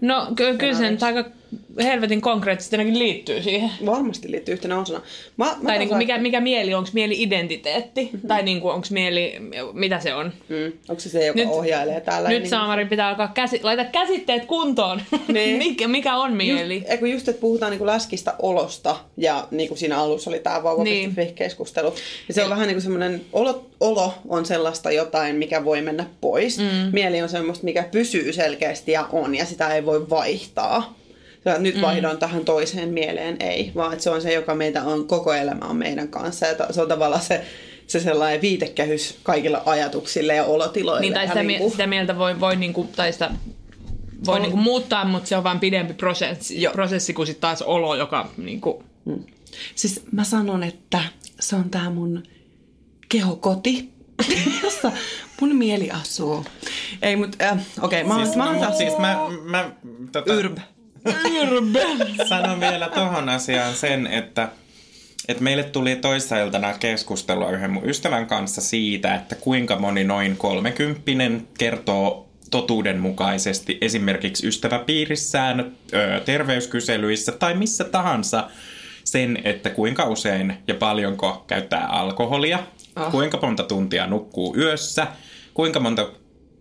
[0.00, 1.24] No ky- kyllä se nyt aika
[1.82, 3.70] helvetin konkreettisesti ainakin liittyy siihen.
[3.86, 5.00] Varmasti liittyy yhtenä osana.
[5.36, 8.04] Mä, mä Tai niinku mikä, mikä mieli, onko mieli identiteetti?
[8.12, 8.28] Mm-hmm.
[8.28, 9.34] Tai niinku onko mieli,
[9.72, 10.32] mitä se on?
[10.48, 10.72] Mm.
[10.88, 12.28] Onko se se, joka Nyt- ohjailee täällä?
[12.28, 15.02] Nyt niin- Saamari pitää alkaa käsi- laita käsitteet kuntoon.
[15.28, 15.58] Niin.
[15.58, 16.74] mikä, mikä on mieli?
[16.74, 20.62] Just, eikö just, että puhutaan niinku läskistä olosta, ja niin kuin siinä alussa oli tämä
[20.62, 21.94] vauva.fi-keskustelu.
[22.28, 26.06] Ja se on vähän niin kuin semmoinen, olo, olo on sellaista jotain, mikä voi mennä
[26.20, 26.58] pois.
[26.58, 26.64] Mm.
[26.92, 30.99] Mieli on semmoista, mikä pysyy selkeästi ja on, ja sitä ei voi vaihtaa.
[31.44, 31.80] Ja nyt mm.
[31.80, 35.66] vaihdoin tähän toiseen mieleen, ei, vaan että se on se, joka meitä on, koko elämä
[35.66, 36.46] on meidän kanssa.
[36.46, 37.44] Ja se on tavallaan se,
[37.86, 41.00] se sellainen viitekehys kaikilla ajatuksille ja olotiloille.
[41.00, 41.70] Niin, tai sitä, niinku- niinku...
[41.70, 43.30] sitä mieltä voi, voi niinku, tai sitä
[44.26, 46.72] voi On- niinku muuttaa, mutta se on vain pidempi prosessi, Joo.
[46.72, 48.84] prosessi kuin sitten taas olo, joka niinku,
[49.74, 51.02] Siis mä sanon, että
[51.40, 52.22] se on tää mun
[53.08, 53.92] kehokoti,
[54.62, 54.92] jossa
[55.40, 56.44] mun mieli asuu.
[57.02, 59.70] Ei, mut äh, okei, okay, mä, Siis, mä, no, siis mä, mä
[60.12, 60.58] tota, Yrb.
[62.28, 64.48] Sanon vielä tohon asiaan sen, että
[65.28, 71.48] et meille tuli toissailtana keskustelua yhden mun ystävän kanssa siitä, että kuinka moni noin kolmekymppinen
[71.58, 75.72] kertoo totuudenmukaisesti esimerkiksi ystäväpiirissään,
[76.24, 78.50] terveyskyselyissä tai missä tahansa
[79.04, 82.58] sen, että kuinka usein ja paljonko käyttää alkoholia,
[82.96, 83.10] Ah.
[83.10, 85.06] kuinka monta tuntia nukkuu yössä,
[85.54, 86.08] kuinka monta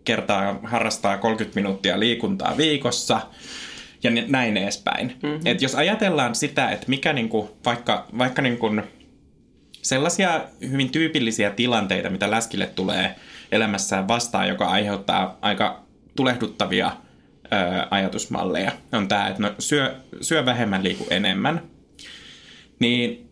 [0.05, 3.21] kertaa harrastaa 30 minuuttia liikuntaa viikossa
[4.03, 5.07] ja näin edespäin.
[5.23, 5.41] Mm-hmm.
[5.45, 8.71] Et jos ajatellaan sitä, että mikä niinku, vaikka, vaikka niinku
[9.81, 13.15] sellaisia hyvin tyypillisiä tilanteita, mitä läskille tulee
[13.51, 15.83] elämässään vastaan, joka aiheuttaa aika
[16.15, 16.91] tulehduttavia
[17.45, 17.47] ö,
[17.91, 21.61] ajatusmalleja on tämä, että no, syö, syö vähemmän, liiku enemmän.
[22.79, 23.29] Niin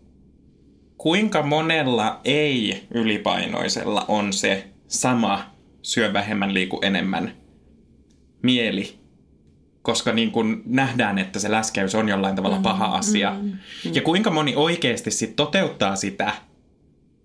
[0.97, 7.31] kuinka monella ei-ylipainoisella on se sama syö vähemmän, liiku enemmän
[8.41, 8.99] mieli?
[9.87, 13.35] Koska niin kun nähdään, että se läskäys on jollain tavalla paha asia.
[13.93, 16.31] Ja kuinka moni oikeasti sit toteuttaa sitä,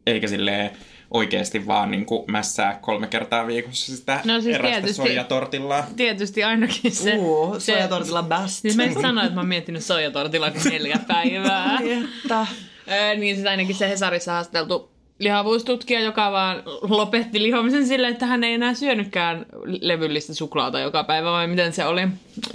[0.07, 0.71] eikä silleen
[1.11, 5.87] oikeasti vaan niin kuin mässää kolme kertaa viikossa sitä No siis erästä tietysti- soijatortillaa.
[5.97, 7.15] Tietysti ainakin se...
[7.15, 8.61] Uu, se sojatortilla best.
[8.61, 11.79] Siis mä en sano, että mä oon miettinyt soijatortilla neljä päivää.
[11.85, 12.47] Että.
[12.91, 14.92] Öö, niin siis ainakin se Hesarissa haasteltu
[15.23, 19.47] lihavuustutkija, joka vaan lopetti lihomisen sille, että hän ei enää syönytkään
[19.81, 22.09] levyllistä suklaata joka päivä, vai miten se oli.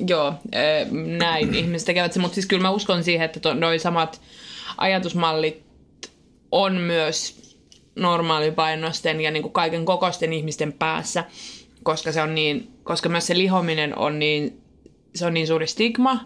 [0.07, 0.85] Joo, öö,
[1.17, 4.21] näin ihmiset tekevät se, mutta siis kyllä mä uskon siihen, että to, noi samat
[4.77, 5.63] ajatusmallit
[6.51, 7.47] on myös
[7.95, 11.23] normaalipainosten ja niin kuin kaiken kokoisten ihmisten päässä,
[11.83, 14.61] koska se on niin, koska myös se lihominen on niin,
[15.15, 16.19] se on niin suuri stigma,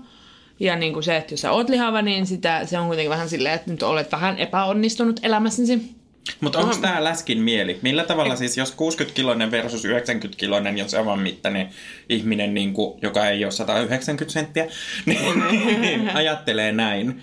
[0.60, 3.30] ja niin kuin se, että jos sä oot lihava, niin sitä, se on kuitenkin vähän
[3.30, 6.01] silleen, että nyt olet vähän epäonnistunut elämässäsi.
[6.42, 7.80] Mutta onko tämä läskin mieli?
[7.82, 11.70] Millä tavalla siis, jos 60-kiloinen versus 90-kiloinen, jos saman mittainen
[12.10, 14.68] ihminen, niin kuin, joka ei ole 190 senttiä,
[15.06, 17.22] niin, niin ajattelee näin,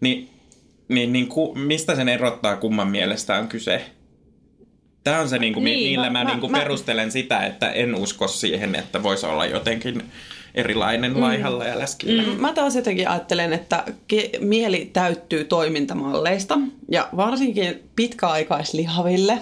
[0.00, 0.30] niin,
[0.88, 3.84] niin, niin ku, mistä sen erottaa kumman mielestä on kyse?
[5.04, 7.46] Tämä on se, niin kuin, Niin, millä mä- mä, mä- niin kuin mä- perustelen sitä,
[7.46, 10.02] että en usko siihen, että voisi olla jotenkin
[10.54, 11.20] erilainen mm.
[11.20, 12.22] laihalla ja läskillä.
[12.22, 12.40] Mm.
[12.40, 16.58] Mä taas jotenkin ajattelen, että ke- mieli täyttyy toimintamalleista
[16.90, 19.38] ja varsinkin pitkäaikaislihaville.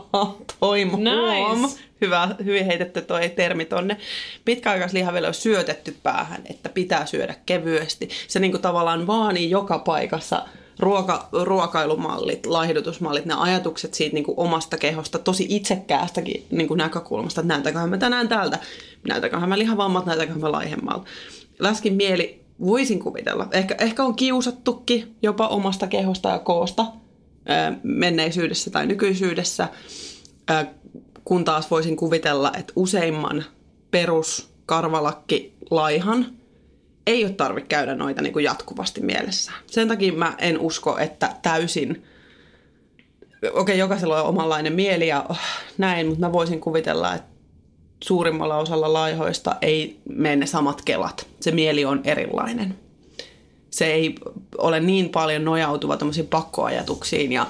[0.60, 1.78] Toimu Nice.
[2.00, 3.96] Hyvä, hyvin heitetty toi termi tonne.
[4.44, 8.08] Pitkäaikaislihaville on syötetty päähän, että pitää syödä kevyesti.
[8.28, 10.42] Se niinku tavallaan vaanii joka paikassa
[10.78, 17.40] ruoka, ruokailumallit, laihdutusmallit, ne ajatukset siitä niin kuin omasta kehosta, tosi itsekkäästäkin niin kuin näkökulmasta,
[17.40, 18.58] että näytäköhän mä tänään täältä,
[19.08, 21.06] näytäköhän mä lihavammat, näytäköhän mä laihemmalta.
[21.58, 26.86] Läskin mieli, voisin kuvitella, ehkä, ehkä on kiusattukin jopa omasta kehosta ja koosta
[27.82, 29.68] menneisyydessä tai nykyisyydessä,
[31.24, 33.44] kun taas voisin kuvitella, että useimman
[33.90, 36.26] peruskarvalakki laihan
[37.06, 39.52] ei ole tarvitse käydä noita niin kuin jatkuvasti mielessä.
[39.66, 42.04] Sen takia mä en usko, että täysin...
[43.42, 45.38] Okei, okay, jokaisella on omanlainen mieli ja oh,
[45.78, 47.35] näin, mutta mä voisin kuvitella, että
[48.04, 51.26] suurimmalla osalla laihoista ei mene ne samat kelat.
[51.40, 52.78] Se mieli on erilainen.
[53.70, 54.14] Se ei
[54.58, 57.46] ole niin paljon nojautuva tämmöisiin pakkoajatuksiin ja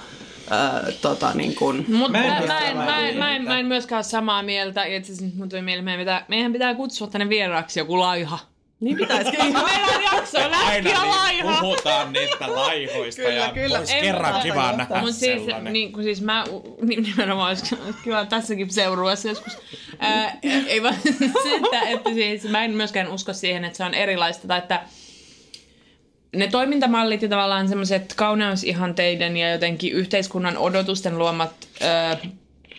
[0.52, 3.66] äh, tota, niin kuin, Mutta Mä en mä, en, mä, en, mä, en, mä en
[3.66, 4.84] myöskään ole samaa mieltä.
[4.84, 8.38] Itse asiassa nyt mun tuli mieleen, meidän pitää, meidän pitää kutsua tänne vieraaksi joku laiha.
[8.80, 9.38] Niin pitäisikin.
[9.44, 9.60] Meillä
[9.96, 11.50] on jakso läski ja laiha.
[11.50, 13.78] niin puhutaan niistä laihoista Kyllä, ja kyllä.
[13.78, 15.72] olisi kerran mutta- kiva nähdä Mutta siis, sellainen.
[15.72, 16.44] niin, kun siis mä
[16.82, 19.58] ni- nimenomaan olisi kiva tässäkin seurueessa joskus.
[19.98, 20.94] Ää, ei vaan
[21.42, 24.80] sitä, että siis mä en myöskään usko siihen, että se on erilaista tai että
[26.36, 32.16] ne toimintamallit ja tavallaan semmoiset kauneusihanteiden ja jotenkin yhteiskunnan odotusten luomat ää,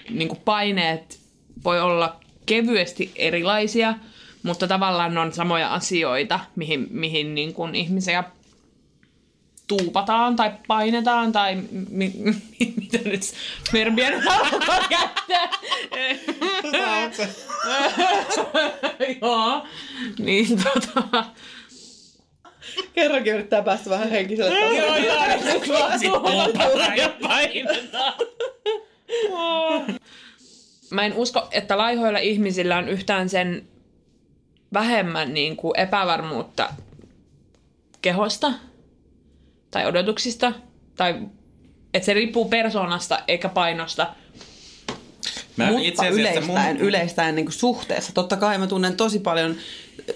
[0.09, 1.19] niin paineet
[1.63, 3.93] voi olla kevyesti erilaisia,
[4.47, 8.23] mutta tavallaan ne on samoja asioita, mihin, mihin niin kuin ihmisiä
[9.67, 11.55] tuupataan tai painetaan tai
[11.89, 13.21] mi- mi- mitä nyt
[13.73, 15.49] verbiä nyt haluaa käyttää.
[19.21, 19.63] Joo,
[20.19, 21.25] niin tota...
[22.93, 24.77] Kerrankin yrittää päästä vähän henkiselle tasolle.
[24.77, 28.13] Joo, joo, nyt vaan tuupataan ja painetaan.
[30.89, 33.67] Mä en usko, että laihoilla ihmisillä on yhtään sen
[34.73, 36.69] vähemmän niin kuin epävarmuutta
[38.01, 38.53] kehosta
[39.71, 40.53] tai odotuksista.
[40.95, 41.21] Tai
[41.93, 44.13] että se riippuu persoonasta eikä painosta.
[45.57, 48.13] Mä Mutta yleistäen, yleistäen niin kuin suhteessa.
[48.13, 49.55] Totta kai mä tunnen tosi paljon,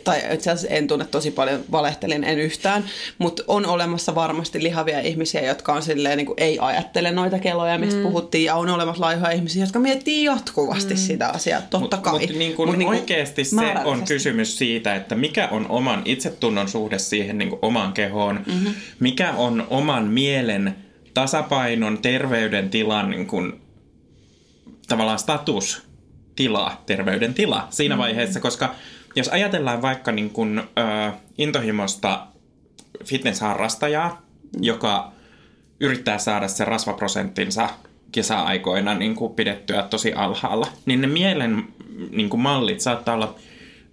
[0.03, 2.85] tai itse asiassa en tunne tosi paljon, valehtelin en yhtään,
[3.17, 7.77] mutta on olemassa varmasti lihavia ihmisiä, jotka on silleen, niin kuin ei ajattele noita keloja,
[7.77, 8.03] mistä mm.
[8.03, 10.97] puhuttiin, ja on olemassa laihoja ihmisiä, jotka miettii jatkuvasti mm.
[10.97, 12.19] sitä asiaa, totta kai.
[12.19, 16.99] Mutta niin Mut niin oikeasti se on kysymys siitä, että mikä on oman itsetunnon suhde
[16.99, 18.73] siihen niin kuin omaan kehoon, mm-hmm.
[18.99, 20.75] mikä on oman mielen
[21.13, 23.61] tasapainon, terveydentilan niin kuin,
[24.91, 25.87] tavallaan status,
[26.35, 28.01] tila, terveydentila siinä mm-hmm.
[28.01, 28.75] vaiheessa, koska
[29.15, 32.27] jos ajatellaan vaikka niin kuin, ö, intohimosta
[33.05, 34.63] fitnessharrastajaa, mm.
[34.63, 35.11] joka
[35.79, 37.69] yrittää saada se rasvaprosenttinsa
[38.11, 41.63] kesäaikoina niin kuin pidettyä tosi alhaalla, niin ne mielen
[42.11, 43.35] niin kuin mallit saattaa olla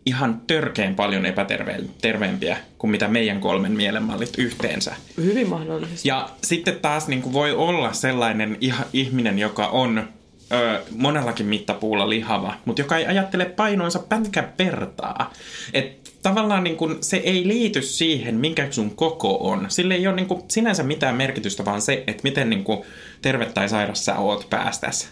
[0.07, 4.95] ihan törkeän paljon epäterveempiä kuin mitä meidän kolmen mielenmallit yhteensä.
[5.17, 6.09] Hyvin mahdollisesti.
[6.09, 8.59] Ja sitten taas niin kuin voi olla sellainen
[8.93, 10.09] ihminen, joka on
[10.53, 15.33] ö, monellakin mittapuulla lihava, mutta joka ei ajattele painoonsa pätkän vertaa.
[15.73, 19.67] Et tavallaan niin kun, se ei liity siihen, minkä sun koko on.
[19.69, 22.85] Sille ei ole niin kun, sinänsä mitään merkitystä, vaan se, että miten niin kun,
[23.23, 25.09] terve tai sairas sä oot päästäs.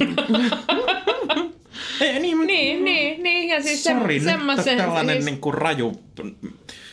[2.00, 3.48] ei, niin, Niin, niin, niin.
[3.48, 6.00] Ja siis Sori, se, semmoisen, tällainen siis, niin kuin raju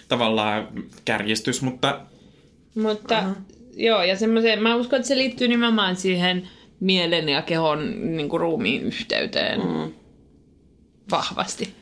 [0.08, 0.68] tavallaan
[1.06, 2.00] kärjistys, mutta
[2.76, 3.36] Mutta uh-huh.
[3.76, 8.40] joo, ja semmoisen, mä uskon, että se liittyy nimenomaan siihen mielen ja kehon niin kuin
[8.40, 9.94] ruumiin yhteyteen mm.
[11.12, 11.76] vahvasti.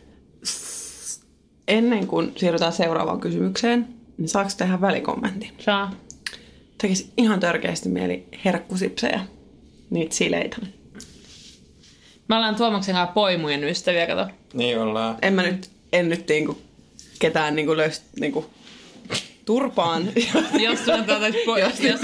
[1.67, 5.51] Ennen kuin siirrytään seuraavaan kysymykseen, niin saako tehdä välikommentin?
[5.60, 5.93] Saa.
[6.77, 9.19] Tekisi ihan törkeästi mieli herkkusipsejä,
[9.89, 10.58] niitä sileitä.
[12.29, 14.27] Mä ollaan Tuomaksen kanssa poimujen ystäviä, kato.
[14.53, 15.17] niin ollaan.
[15.21, 16.58] En mä nyt, en nyt niinku
[17.19, 18.45] ketään niinku löyst, niinku
[19.45, 20.03] turpaan.
[20.63, 21.99] Jos sulla tuotais po- jos, jos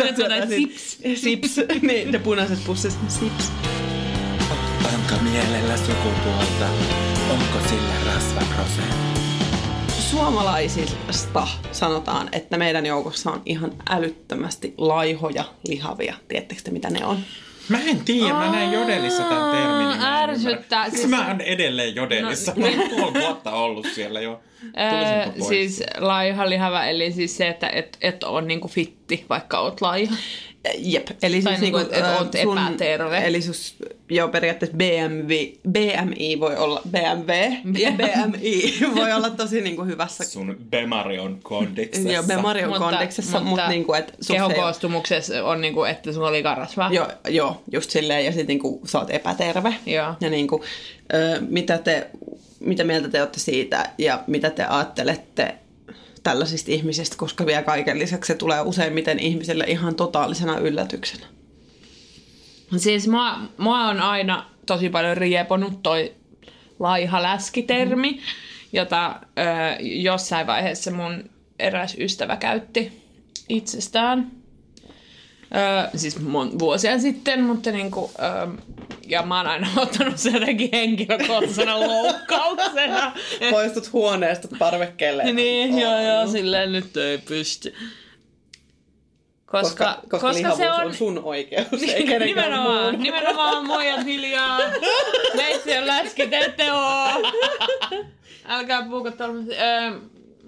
[0.50, 0.98] sips.
[1.22, 1.60] Sips.
[1.82, 3.00] niin, ne punaisessa pussissa.
[3.08, 3.52] Sips.
[4.94, 6.66] Onko mielellä sukupuolta?
[7.32, 9.20] Onko sillä rasvaprosentti?
[10.12, 16.16] Suomalaisista sanotaan, että meidän joukossa on ihan älyttömästi laihoja, lihavia.
[16.28, 17.18] Tiedättekö te, mitä ne on?
[17.70, 20.02] Mä en tiedä, mä näin jodelissa tämän termin.
[20.02, 20.90] ärsyttää.
[20.90, 22.54] Siis- Mä oon edelleen jodelissa.
[22.56, 24.40] No, mä oon puoli vuotta ollut siellä jo.
[24.64, 29.82] Öö, siis laiha lihava, eli siis se, että et, et on niinku fitti, vaikka oot
[29.82, 30.16] laiha.
[30.78, 33.18] Jep, eli Tai siis niinku, niinku, et ö, oot epäterve.
[33.28, 33.76] Eli sus,
[34.10, 35.34] joo, periaatteessa BMW,
[35.70, 37.32] BMI voi olla, BMW
[37.80, 42.10] ja BMI voi olla tosi niinku hyvässä Sun Bemarion kondiksessa.
[42.12, 44.58] Joo, Bemarion kondeksessa, mutta niinku, et kehon ei-
[45.44, 46.94] on niinku, että sulla oli karasvaa.
[46.94, 49.74] Joo, joo, just silleen, ja sitten niinku, sä oot epäterve.
[49.86, 50.14] Joo.
[50.22, 50.64] Ja niinku,
[51.14, 52.08] ö, mitä, te,
[52.60, 55.56] mitä mieltä te olette siitä, ja mitä te ajattelette
[56.24, 61.26] tällaisista ihmisistä, koska vielä kaiken lisäksi se tulee useimmiten ihmisille ihan totaalisena yllätyksenä.
[62.78, 66.14] Siis mua, mua on aina tosi paljon rieponut toi
[66.80, 68.20] laiha läski-termi,
[68.74, 69.42] jota ö,
[69.82, 73.02] jossain vaiheessa mun eräs ystävä käytti
[73.50, 74.32] itsestään.
[75.56, 78.48] Ö, siis mon, vuosia sitten, mutta niinku, ö,
[79.08, 83.12] ja mä oon aina ottanut sen jotenkin henkilökohtaisena loukkauksena.
[83.50, 85.34] Poistut huoneesta parvekkeelle.
[85.34, 87.76] niin, joo, joo, silleen nyt ei pysty.
[89.46, 90.86] Koska, koska, koska, koska se on...
[90.86, 93.04] on sun oikeus, ei kenenkään nimenomaan, muun.
[93.04, 94.60] nimenomaan muijat hiljaa.
[95.36, 97.08] Meitsi on läski, te ette oo.
[98.48, 99.64] Älkää puhuko tällaisia.
[99.64, 100.00] Öö,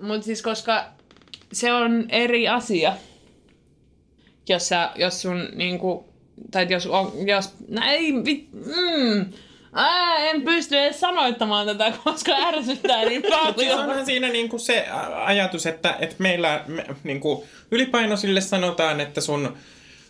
[0.01, 0.85] Mutta siis koska
[1.53, 2.93] se on eri asia,
[4.49, 6.05] jos, sä, jos sun niinku,
[6.51, 9.25] tai jos on, jos, no ei, vi, mm,
[9.73, 13.79] Ää, en pysty edes sanoittamaan tätä, koska ärsyttää niin Siis paljon.
[13.79, 19.57] onhan siinä niinku se ajatus, että, että meillä me, niinku, ylipainoisille sanotaan, että sun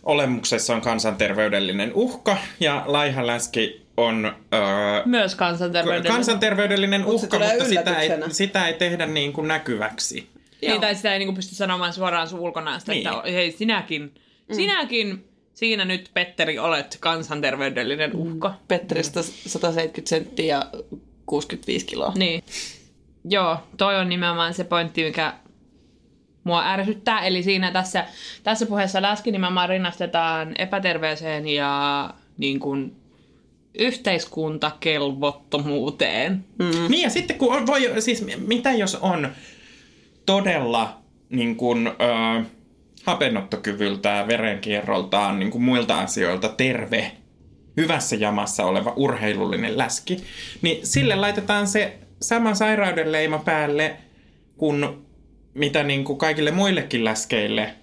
[0.02, 4.60] olemuksessa on kansanterveydellinen uhka ja laiha läski on öö,
[5.04, 6.12] Myös kansanterveydellinen.
[6.12, 10.28] kansanterveydellinen se uhka, mutta sitä ei, sitä ei tehdä niin kuin näkyväksi.
[10.62, 13.08] Niin, tai sitä ei niinku pysty sanomaan suoraan sun ulkonäöstä, Niin.
[13.08, 14.54] että hei sinäkin, mm.
[14.54, 18.54] sinäkin siinä nyt Petteri olet kansanterveydellinen uhka.
[18.68, 20.70] Petteristä 170 senttiä ja
[21.26, 22.12] 65 kiloa.
[22.16, 22.42] Niin.
[23.24, 25.34] Joo, toi on nimenomaan se pointti, mikä
[26.44, 27.20] mua ärsyttää.
[27.20, 28.04] Eli siinä tässä,
[28.42, 32.96] tässä puheessa läski nimenomaan rinnastetaan epäterveeseen ja niin kuin
[33.78, 36.44] yhteiskuntakelvottomuuteen.
[36.58, 36.90] Mm.
[36.90, 39.32] Niin ja sitten kun on, voi, siis mitä jos on
[40.26, 40.98] todella
[41.30, 42.44] niin kuin, ö,
[43.04, 47.12] hapenottokyvyltään, verenkierroltaan, niin kuin muilta asioilta terve,
[47.76, 50.16] hyvässä jamassa oleva urheilullinen läski,
[50.62, 53.96] niin sille laitetaan se sama sairauden leima päälle
[54.56, 54.86] kuin
[55.54, 57.74] mitä niin kuin kaikille muillekin läskeille.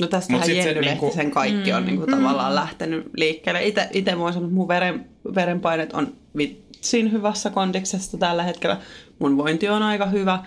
[0.00, 3.62] No Mut tästähän sit se Jenny niinku- Lehtisen kaikki on niinku tavallaan lähtenyt liikkeelle.
[3.92, 8.76] Ite voin sanoa, että mun veren, verenpainet on vitsin hyvässä kondiksessa tällä hetkellä.
[9.18, 10.38] Mun vointi on aika hyvä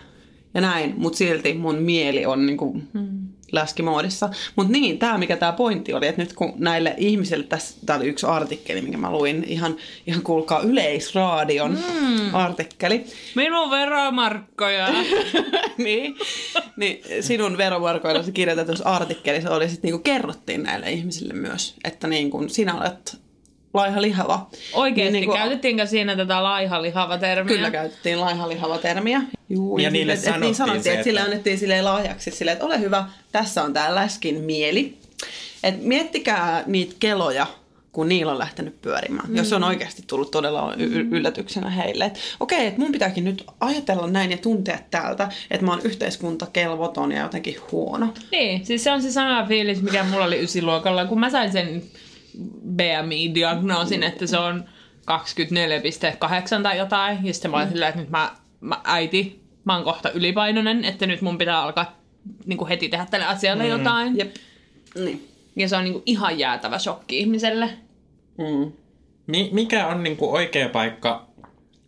[0.56, 2.82] ja näin, mutta silti mun mieli on niinku
[3.52, 4.30] läskimoodissa.
[4.56, 8.08] Mutta niin, tämä mikä tämä pointti oli, että nyt kun näille ihmisille, tässä tää oli
[8.08, 9.76] yksi artikkeli, minkä mä luin, ihan,
[10.08, 12.36] ihan kuulkaa Yleisradion mm.
[12.36, 13.06] artikkeli.
[13.36, 14.88] Minun veromarkkoja.
[15.78, 16.16] niin,
[16.78, 22.50] niin sinun veromarkoillasi kirjoitetussa artikkelissa oli sit niinku kerrottiin näille ihmisille myös, että niin kun
[22.50, 23.25] sinä olet
[23.76, 24.48] laiha lihava.
[24.74, 27.56] Oikeesti, niin niin niinku- käytettiinkö siinä tätä laiha lihava termiä?
[27.56, 29.22] Kyllä käytettiin laiha lihava termiä.
[29.50, 32.32] Juu, Ja niille sit, et, et, sanottiin niin sanottiin, se, että sille annettiin sille lahjaksi
[32.32, 34.98] silleen, että ole hyvä, tässä on tää läskin mieli.
[35.64, 37.48] Et miettikää niitä keloja,
[37.92, 39.30] kun niillä on lähtenyt pyörimään.
[39.30, 39.36] Mm.
[39.36, 42.06] Jos se on oikeasti tullut todella y- y- yllätyksenä heille.
[42.06, 47.12] Että okei, että mun pitääkin nyt ajatella näin ja tuntea täältä, että mä oon yhteiskuntakelvoton
[47.12, 48.14] ja jotenkin huono.
[48.32, 51.84] Niin, siis se on se sama fiilis, mikä mulla oli ysiluokalla, kun mä sain sen
[52.76, 54.66] BMI-diagnoosin, että se on
[56.58, 57.26] 24,8 tai jotain.
[57.26, 58.32] Ja sitten mä olin silleen, että nyt mä,
[58.62, 62.00] mä äiti, mä oon kohta ylipainoinen, että nyt mun pitää alkaa
[62.46, 63.70] niin kuin heti tehdä tälle asialle mm.
[63.70, 64.18] jotain.
[64.18, 64.36] Jep.
[64.96, 65.28] Niin.
[65.56, 67.70] Ja se on niin kuin ihan jäätävä shokki ihmiselle.
[68.38, 68.72] Mm.
[69.28, 71.28] Mi- mikä on niinku oikea paikka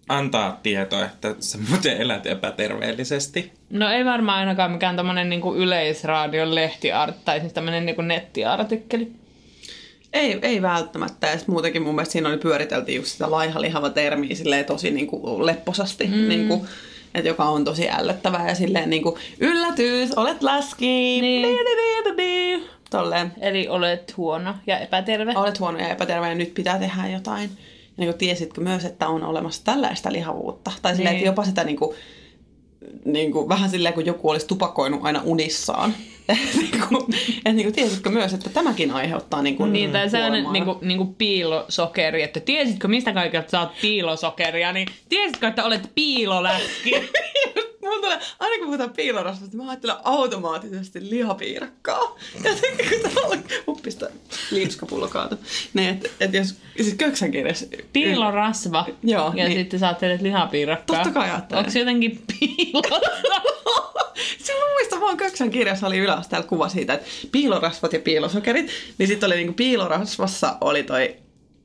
[0.10, 3.52] antaa tietoa, että sä muuten elät epäterveellisesti?
[3.70, 9.12] No ei varmaan ainakaan mikään tämmönen niin yleisradion lehtiart tai siis tämmönen niin nettiartikkeli.
[10.14, 11.28] Ei, ei välttämättä.
[11.28, 15.46] Ja muutenkin mun mielestä siinä oli pyöritelty just sitä laihalihava termiä silleen tosi niin kuin
[15.46, 16.08] lepposasti.
[16.08, 16.28] Mm.
[16.30, 16.62] Niin kuin,
[17.16, 21.22] että joka on tosi ällöttävää ja silleen niin kuin, yllätys, olet läski.
[21.22, 21.58] Niin.
[22.90, 23.34] Tolleen.
[23.42, 25.34] Eli olet huono ja epäterve.
[25.36, 27.50] Olet huono ja epäterve ja nyt pitää tehdä jotain.
[27.50, 27.58] Ja
[27.98, 30.72] niin kuin, tiesitkö myös, että on olemassa tällaista lihavuutta?
[30.82, 31.20] Tai silleen, Niin.
[31.20, 31.96] että jopa sitä niin kuin,
[33.06, 35.94] niin kuin, vähän silleen, kun joku olisi tupakoinut aina unissaan.
[36.62, 37.04] niin kuin,
[37.38, 40.72] että niin kuin, tiesitkö myös, että tämäkin aiheuttaa niin kuin, Niin, tai sellainen kuolemaa?
[40.74, 46.92] niinku, niinku piilosokeri, että tiesitkö mistä kaikilta saat piilosokeria, niin tiesitkö, että olet piiloläski?
[47.82, 52.16] Mulla tulee, aina kun puhutaan piilorasvasta, mä ajattelen automaattisesti lihapiirakkaa.
[52.44, 54.06] Ja sitten kun täällä uppista
[54.52, 55.36] liipskapullo kaatu.
[55.74, 57.66] Niin, että et jos, siis köksän kirjassa...
[57.94, 58.86] Piilorasva.
[59.04, 59.58] Joo, Ja niin.
[59.60, 60.98] sitten saat teille lihapiirakkaa.
[60.98, 61.66] Totta kai ajattelen.
[61.66, 62.82] Onko jotenkin piilo?
[64.98, 68.72] Muistan vaan köksän kirjassa oli yläasteella kuva siitä, että piilorasvat ja piilosokerit.
[68.98, 71.16] Niin sitten oli niinku piilorasvassa oli toi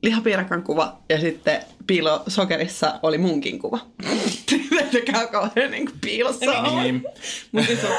[0.01, 3.79] lihapiirakan kuva ja sitten piilosokerissa oli munkin kuva.
[4.81, 6.83] Että käy kauhean niinku piilossa olla.
[6.83, 7.03] Niin.
[7.51, 7.91] Mutta siis on,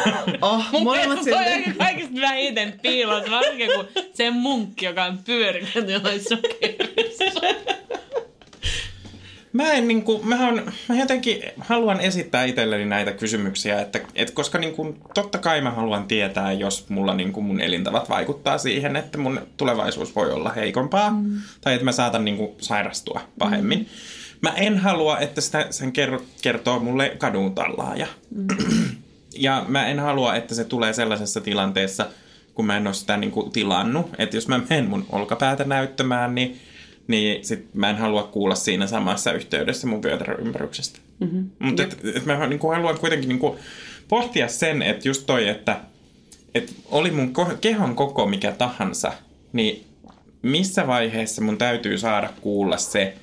[0.43, 1.69] oh, Mun molemmat mielestä se on silti.
[1.69, 7.25] aika kaikista vähiten piilossa, varsinkin kun se munkki, joka on pyörinyt jollain sokerissa.
[9.55, 14.59] Mä en niinku, mä, on, mä jotenkin haluan esittää itselleni näitä kysymyksiä, että et koska
[14.59, 19.41] niinku, totta kai mä haluan tietää, jos mulla niinku mun elintavat vaikuttaa siihen, että mun
[19.57, 21.41] tulevaisuus voi olla heikompaa, mm.
[21.61, 23.79] tai että mä saatan niinku sairastua pahemmin.
[23.79, 23.87] Mm.
[24.41, 28.07] Mä en halua, että sitä, sen ker- kertoo mulle kadun tallaaja.
[28.35, 28.47] Mm.
[29.47, 32.07] ja mä en halua, että se tulee sellaisessa tilanteessa,
[32.55, 34.11] kun mä en ole sitä niinku tilannut.
[34.19, 36.61] Että jos mä menen mun olkapäätä näyttämään, niin
[37.09, 40.99] niin sit mä en halua kuulla siinä samassa yhteydessä mun vyötäröympäryksestä.
[41.21, 41.51] Mm-hmm.
[41.59, 43.59] Mutta et, et mä niinku haluan kuitenkin niinku
[44.09, 45.81] pohtia sen, että just toi, että
[46.55, 49.13] et oli mun ko- kehon koko mikä tahansa,
[49.53, 49.85] niin
[50.43, 53.15] missä vaiheessa mun täytyy saada kuulla se,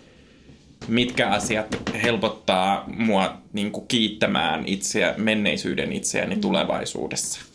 [0.87, 7.50] mitkä asiat helpottaa mua niinku kiittämään itseä, menneisyyden itseäni tulevaisuudessa.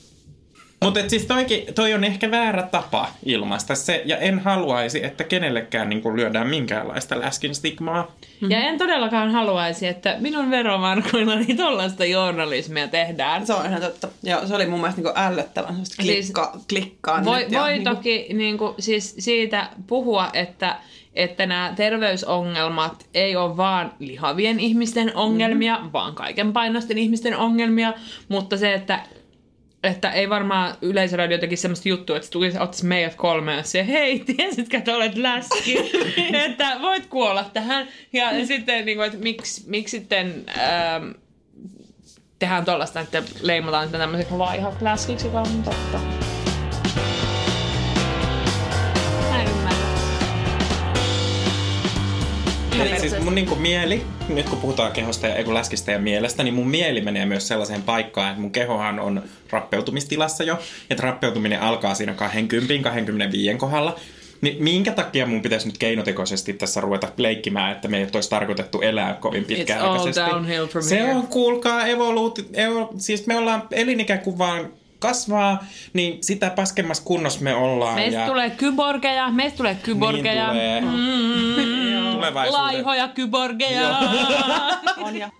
[0.84, 5.88] Mutta siis toikin, toi on ehkä väärä tapa ilmaista se, ja en haluaisi, että kenellekään
[5.88, 8.16] niin lyödään minkäänlaista läskin stigmaa.
[8.48, 13.46] Ja en todellakaan haluaisi, että minun veromarkoillani tollaista journalismia tehdään.
[13.46, 14.08] Se on ihan totta.
[14.22, 17.72] Joo, se oli mun mielestä niinku ällöttävän semmoista klikka, siis klikkaa Voi, nyt ja voi
[17.72, 20.76] niinku- toki niin kuin, siis siitä puhua, että,
[21.14, 25.92] että nämä terveysongelmat ei ole vaan lihavien ihmisten ongelmia, mm-hmm.
[25.92, 27.92] vaan kaiken painosten ihmisten ongelmia,
[28.28, 29.00] mutta se, että
[29.86, 33.86] että ei varmaan Yleisradio tekisi semmoista juttua, että se tulisi, ottaisi meidät kolme ja se,
[33.86, 35.92] hei, tiesitkö, että olet läski,
[36.46, 37.88] että voit kuolla tähän.
[38.12, 41.10] Ja sitten, niin kuin, että miksi, miksi sitten ähm,
[42.38, 46.15] tehdään tuollaista, että leimataan sitä tämmöiseksi laihat läskiksi, on totta.
[52.80, 56.54] Eli siis mun niinku mieli, nyt kun puhutaan kehosta ja kun läskistä ja mielestä, niin
[56.54, 60.58] mun mieli menee myös sellaiseen paikkaan, että mun kehohan on rappeutumistilassa jo,
[60.90, 62.14] että rappeutuminen alkaa siinä
[63.54, 63.96] 20-25 kohdalla.
[64.40, 68.80] Niin minkä takia mun pitäisi nyt keinotekoisesti tässä ruveta leikkimään, että me ei olisi tarkoitettu
[68.80, 70.20] elää kovin pitkäaikaisesti?
[70.20, 71.14] all downhill from Se here.
[71.14, 77.94] on, kuulkaa, evoluuti, evo, siis me ollaan elinikäkuvaan kasvaa, niin sitä paskemmassa kunnossa me ollaan.
[77.94, 80.52] Meistä ja tulee kyborgeja, meistä tulee kyborgeja.
[80.52, 82.12] Niin tulee.
[82.12, 82.62] Tulevaisuuden.
[82.62, 83.98] Laihoja kyborgeja.
[84.96, 85.16] on.
[85.16, 85.30] Ja...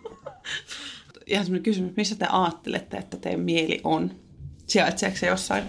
[1.26, 4.10] Ihan semmoinen kysymys, missä te ajattelette, että teidän mieli on?
[4.66, 5.64] Sijaitseeko se jossain?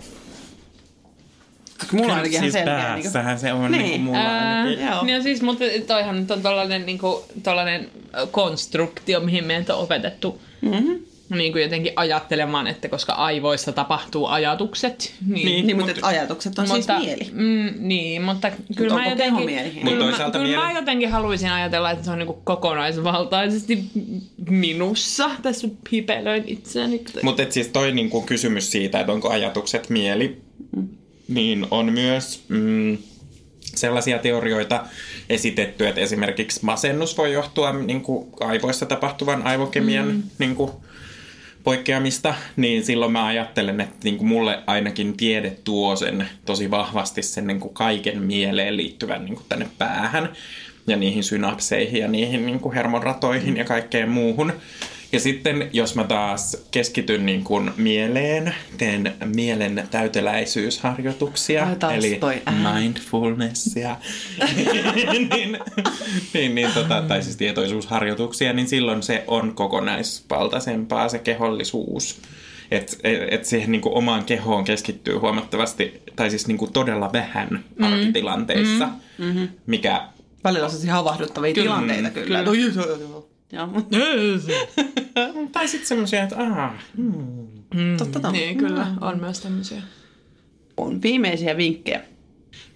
[1.91, 2.75] Mulla on ainakin ihan siis selkeä.
[2.75, 3.81] päässähän se on Niin.
[3.81, 3.91] niin.
[3.91, 4.85] kuin mulla Ää, ainakin.
[4.85, 5.17] Joo.
[5.17, 7.89] no siis, mutta toihan nyt on tollanen, niinku, tollanen
[8.31, 10.99] konstruktio, mihin meitä on opetettu Mm-hmm.
[11.29, 16.59] Niin kuin jotenkin ajattelemaan, että koska aivoissa tapahtuu ajatukset, niin, Niin, niin mutta et ajatukset
[16.59, 17.29] on siis mieli.
[17.31, 19.69] Mm, niin, mutta kyllä mä jotenkin, mieli?
[19.69, 23.83] kyllä, Mut mä, kyllä mä jotenkin haluaisin ajatella, että se on niinku kokonaisvaltaisesti
[24.49, 25.29] minussa.
[25.41, 27.03] Tässä hipelöin itseäni.
[27.21, 30.41] Mutta siis toi niinku kysymys siitä, että onko ajatukset mieli,
[31.27, 32.97] niin on myös mm,
[33.75, 34.85] sellaisia teorioita
[35.29, 40.23] esitetty, että esimerkiksi masennus voi johtua niinku aivoissa tapahtuvan aivokemian mm.
[40.39, 40.81] niinku,
[41.67, 47.21] poikkeamista, niin silloin mä ajattelen, että niin kuin mulle ainakin tiede tuo sen tosi vahvasti
[47.21, 50.29] sen niin kuin kaiken mieleen liittyvän niin kuin tänne päähän
[50.87, 54.53] ja niihin synapseihin ja niihin niin kuin hermonratoihin ja kaikkeen muuhun.
[55.11, 62.17] Ja sitten jos mä taas keskityn niin kuin mieleen, teen mielen täyteläisyysharjoituksia, Ai taas eli
[62.19, 62.41] toi
[62.73, 63.95] mindfulnessia,
[64.55, 65.59] niin, niin,
[66.33, 72.21] niin, niin, tota, tai siis tietoisuusharjoituksia, niin silloin se on kokonaisvaltaisempaa se kehollisuus.
[72.71, 78.85] Että et, et siihen niin omaan kehoon keskittyy huomattavasti, tai siis niin todella vähän arkitilanteissa,
[79.17, 79.25] mm.
[79.25, 79.47] Mm-hmm.
[79.65, 80.01] mikä
[80.43, 81.63] Välillä on sellaisia havahduttavia Kyllä.
[81.65, 82.25] tilanteita kyllä.
[82.25, 82.41] Kyllä.
[82.41, 83.36] No, joo, joo, joo.
[83.51, 83.67] Joo.
[85.51, 86.73] Tai sitten semmoisia, että aah,
[87.97, 88.31] Totta, totta.
[88.31, 89.81] Niin, kyllä, on myös tämmöisiä.
[90.77, 92.01] on viimeisiä vinkkejä.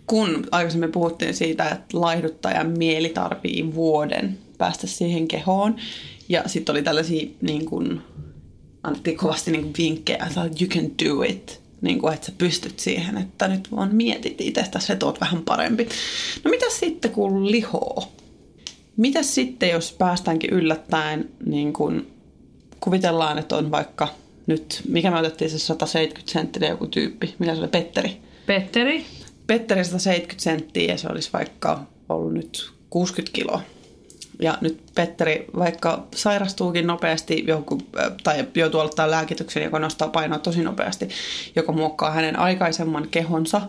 [0.08, 5.76] Kun aikaisemmin puhuttiin siitä, että laihduttajan mieli tarvii vuoden päästä siihen kehoon.
[6.30, 8.02] Ja sitten oli tällaisia, niin kun,
[8.84, 11.62] annettiin kovasti niin kun vinkkejä, että you can do it.
[11.82, 15.88] Niin kuin, että sä pystyt siihen, että nyt vaan mietit itsestäsi, että oot vähän parempi.
[16.44, 18.12] No mitä sitten, kun lihoo?
[19.02, 22.08] Mitäs sitten, jos päästäänkin yllättäen, niin kun
[22.80, 24.08] kuvitellaan, että on vaikka
[24.48, 28.22] nyt, mikä me otettiin se 170 senttinen joku tyyppi, mikä se oli, Petteri.
[28.46, 29.06] Petteri,
[29.48, 33.62] Petteri 170 senttiä ja se olisi vaikka ollut nyt 60 kiloa.
[34.42, 37.78] Ja nyt Petteri, vaikka sairastuukin nopeasti joku,
[38.24, 41.10] tai joutuu aloittaa lääkityksen, joka nostaa painoa tosi nopeasti,
[41.56, 43.62] joka muokkaa hänen aikaisemman kehonsa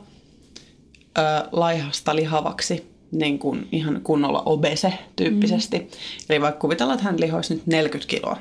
[1.18, 1.22] ö,
[1.52, 5.78] laihasta lihavaksi, niin kuin ihan kunnolla obese tyyppisesti.
[5.78, 5.86] Mm.
[6.30, 8.36] Eli vaikka kuvitellaan, että hän lihoisi nyt 40 kiloa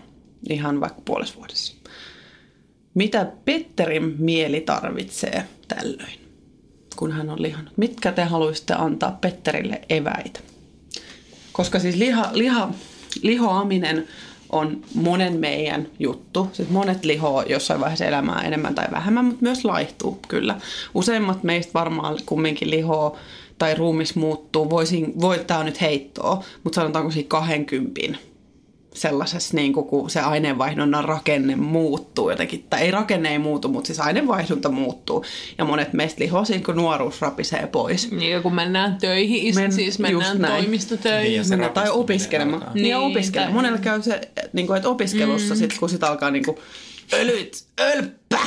[0.50, 1.74] ihan vaikka puolessa vuodessa.
[2.94, 6.20] Mitä Petterin mieli tarvitsee tällöin,
[6.96, 7.78] kun hän on lihannut?
[7.78, 10.40] Mitkä te haluaisitte antaa Petterille eväitä?
[11.52, 12.70] Koska siis liha, liha,
[13.22, 14.08] lihoaminen
[14.50, 16.50] on monen meidän juttu.
[16.54, 20.60] Siis monet lihoo jossain vaiheessa elämää enemmän tai vähemmän, mutta myös laihtuu kyllä.
[20.94, 23.18] Useimmat meistä varmaan kumminkin lihoo
[23.62, 24.70] tai ruumis muuttuu.
[24.70, 28.02] Voisin, voi, tää on nyt heittoa, mutta sanotaanko siinä 20
[28.94, 32.66] sellaisessa, niin kuin, kun se aineenvaihdunnan rakenne muuttuu jotenkin.
[32.70, 35.26] Tai ei rakenne ei muutu, mutta siis aineenvaihdunta muuttuu.
[35.58, 38.12] Ja monet meistä lihoo siinä, kun nuoruus rapisee pois.
[38.12, 41.24] niin ja kun mennään töihin, Men- Men, siis mennään toimistotöihin.
[41.28, 42.62] Niin, ja se Mennä tai opiskelemaan.
[42.62, 42.74] alkaa.
[42.74, 43.54] Niin, ja Niin, opiskelemaan.
[43.54, 44.22] tai- Monella käy se,
[44.54, 45.58] niin kuin, että opiskelussa, mm.
[45.60, 46.58] sit, kun sit alkaa niin kuin,
[47.14, 48.40] ölyt, ölppä.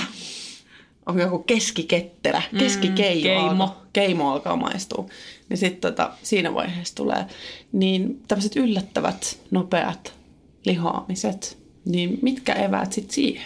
[1.06, 3.22] On joku keskiketterä, keskikeimo.
[3.22, 3.64] keimo.
[3.64, 5.06] Alkaa, keimo alkaa maistua.
[5.48, 7.26] Niin sitten tota, siinä vaiheessa tulee
[7.72, 10.14] niin tämmöiset yllättävät, nopeat
[10.64, 11.58] lihoamiset.
[11.84, 13.44] Niin mitkä eväät sitten siihen?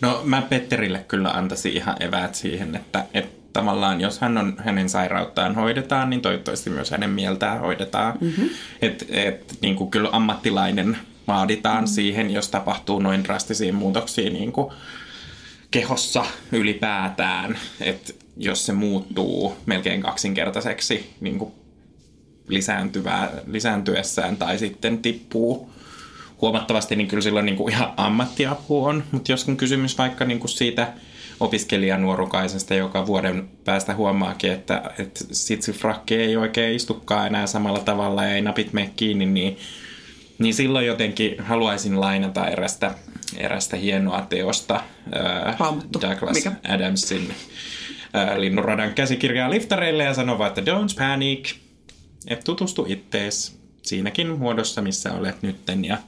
[0.00, 4.88] No mä Petterille kyllä antaisin ihan eväät siihen, että, että tavallaan jos hän on hänen
[4.88, 8.18] sairauttaan hoidetaan, niin toivottavasti myös hänen mieltään hoidetaan.
[8.20, 8.48] Mm-hmm.
[8.82, 10.96] Että et, niin kuin kyllä ammattilainen
[11.28, 11.94] vaaditaan mm-hmm.
[11.94, 14.72] siihen, jos tapahtuu noin drastisia muutoksia niin kuin
[15.70, 21.52] kehossa ylipäätään, että jos se muuttuu melkein kaksinkertaiseksi niin kuin
[22.48, 25.70] lisääntyvää, lisääntyessään tai sitten tippuu
[26.40, 29.04] huomattavasti, niin kyllä silloin niin kuin ihan ammattiapu on.
[29.12, 30.92] Mutta jos on kysymys vaikka niin kuin siitä
[31.40, 38.34] opiskelijanuorukaisesta, joka vuoden päästä huomaakin, että, että sitsifrakki ei oikein istukaan enää samalla tavalla ja
[38.34, 39.58] ei napit mene kiinni, niin,
[40.38, 42.94] niin silloin jotenkin haluaisin lainata erästä,
[43.36, 44.80] erästä hienoa teosta
[45.58, 46.00] Raamattu.
[46.00, 46.52] Douglas Mikä?
[46.68, 47.34] Adamsin
[48.12, 51.54] ää, Linnunradan käsikirjaa liftareille ja sanoo vaan, että don't panic,
[52.26, 55.98] että tutustu ittees siinäkin muodossa, missä olet nytten ja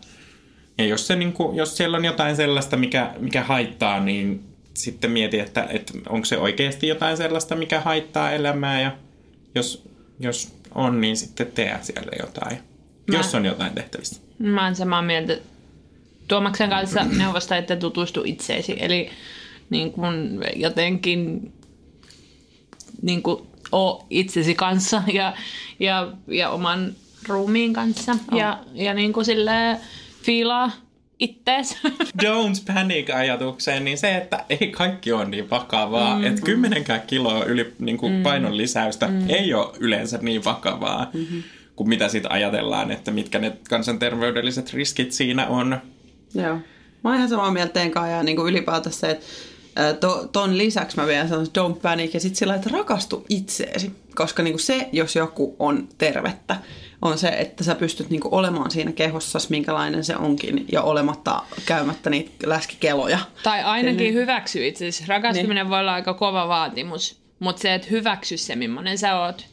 [0.79, 5.11] ja jos, se, niin kuin, jos siellä on jotain sellaista, mikä, mikä haittaa, niin sitten
[5.11, 8.81] mieti, että, että onko se oikeasti jotain sellaista, mikä haittaa elämää.
[8.81, 8.97] Ja
[9.55, 9.89] jos,
[10.21, 12.59] jos on, niin sitten tee siellä jotain.
[13.11, 14.23] Mä- Jos on jotain tehtävissä.
[14.39, 15.39] Mä oon samaa mieltä
[16.29, 18.77] Tuomaksen kanssa neuvosta, että tutustu itseesi.
[18.81, 19.11] Eli
[19.71, 21.53] niin kun jotenkin
[23.03, 25.35] niin kun, oo itsesi kanssa ja,
[25.81, 26.93] ja, ja oman
[27.29, 28.17] ruumiin kanssa.
[28.33, 29.27] Ja, ja niin kuin
[30.23, 30.71] fiilaa
[31.19, 31.77] ittees.
[32.23, 36.15] Don't panic-ajatukseen, niin se, että ei kaikki ole niin vakavaa.
[36.15, 36.27] Mm-hmm.
[36.27, 38.23] Että kymmenenkään kiloa yli niin kuin mm-hmm.
[38.23, 39.31] painon lisäystä mm-hmm.
[39.31, 41.11] ei ole yleensä niin vakavaa.
[41.15, 41.43] Mm-hmm.
[41.81, 45.81] Kuin mitä sitten ajatellaan, että mitkä ne kansanterveydelliset riskit siinä on.
[46.35, 46.55] Joo.
[47.05, 49.27] Mä oon ihan samaa mieltä teidän kanssa ja niin kuin ylipäätään se, että
[50.01, 53.93] to, ton lisäksi mä vielä sanon don't panic ja sitten sillä, että rakastu itseesi.
[54.15, 56.57] Koska niin kuin se, jos joku on tervettä,
[57.03, 61.43] on se, että sä pystyt niin kuin olemaan siinä kehossas, minkälainen se onkin, ja olematta
[61.67, 63.19] käymättä niitä läskikeloja.
[63.43, 64.15] tai ainakin Niin.
[64.15, 65.05] hyväksy itsesi.
[65.07, 69.50] Rakastuminen voi olla aika kova vaatimus, mutta se, että hyväksy se, millainen sä oot.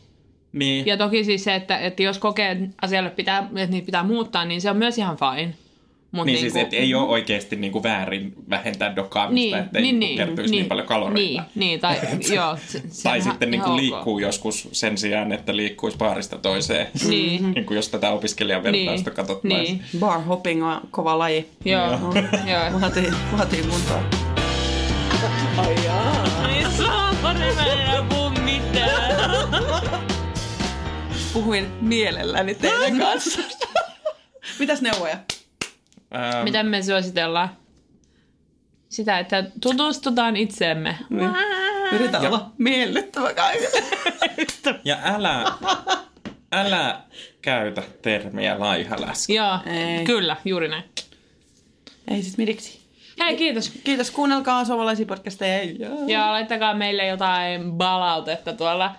[0.54, 0.86] Niin.
[0.86, 4.46] Ja toki siis se, että, että jos kokee, että asialle pitää, että niitä pitää muuttaa,
[4.46, 5.54] niin se on myös ihan fine.
[6.12, 10.00] Mut Niin niinku, siis, että ei ole oikeasti niinku väärin vähentää dokaamista, niin, ettei niin,
[10.00, 11.20] niinku niin, kertyisi niin, niin paljon kaloreita.
[11.22, 11.96] Niin, niin tai
[12.36, 12.58] joo.
[12.68, 13.80] Se, se Tai sitten niin ihan ok.
[13.80, 16.88] liikkuu joskus sen sijaan, että liikkuisi baarista toiseen.
[17.10, 17.52] Niin.
[17.56, 19.78] niin kuin jos tätä opiskelijan vertausta Niin, katsottaisiin.
[19.78, 20.00] niin.
[20.00, 21.46] Bar hopping on kova laji.
[21.66, 21.92] Joo,
[22.48, 22.80] joo.
[22.82, 24.04] Vaatii, vaatii kuntoa.
[25.58, 26.24] Ai jaa.
[26.44, 26.58] Ai
[27.36, 29.37] en enää puhu mitään.
[31.38, 33.42] Puhuin mielelläni teidän kanssa.
[34.60, 35.18] Mitäs neuvoja?
[36.16, 37.50] Ähm, Mitä me suositellaan?
[38.90, 40.98] Sitä, että tutustutaan itseemme.
[41.92, 43.84] Yritän olla miellyttävä kaikille.
[44.84, 45.54] Ja älä,
[46.52, 47.02] älä
[47.42, 49.36] käytä termiä laihaläski.
[49.36, 50.06] Joo, Ei.
[50.06, 50.84] kyllä, juuri näin.
[52.08, 52.80] Ei siis midiksi.
[53.20, 53.70] Hei, kiitos.
[53.84, 55.64] Kiitos, kuunnelkaa suomalaisia podcasteja.
[55.64, 55.90] Ja...
[56.08, 58.96] Ja laittakaa meille jotain palautetta tuolla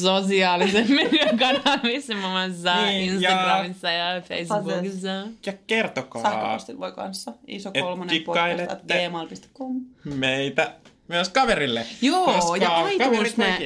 [0.00, 5.08] sosiaalisen median kanavissa, muun muassa Niin, Instagramissa ja, Facebookissa.
[5.46, 7.32] Ja kertokaa Sähköpostit voi kanssa.
[7.46, 9.80] Iso kolmonen podcast gmail.com.
[10.04, 10.74] meitä
[11.08, 11.86] myös kaverille.
[12.02, 13.58] Joo, koska ja iTunes, ne,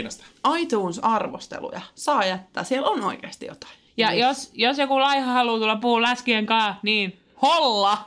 [0.59, 2.65] iTunes-arvosteluja saa jättää.
[2.65, 3.73] Siellä on oikeasti jotain.
[3.97, 7.99] Ja jos, jos joku laiha haluaa tulla puhua läskien kanssa, niin holla!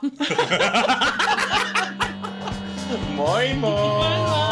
[3.16, 3.72] Moi moi!
[3.72, 4.49] Moi moi!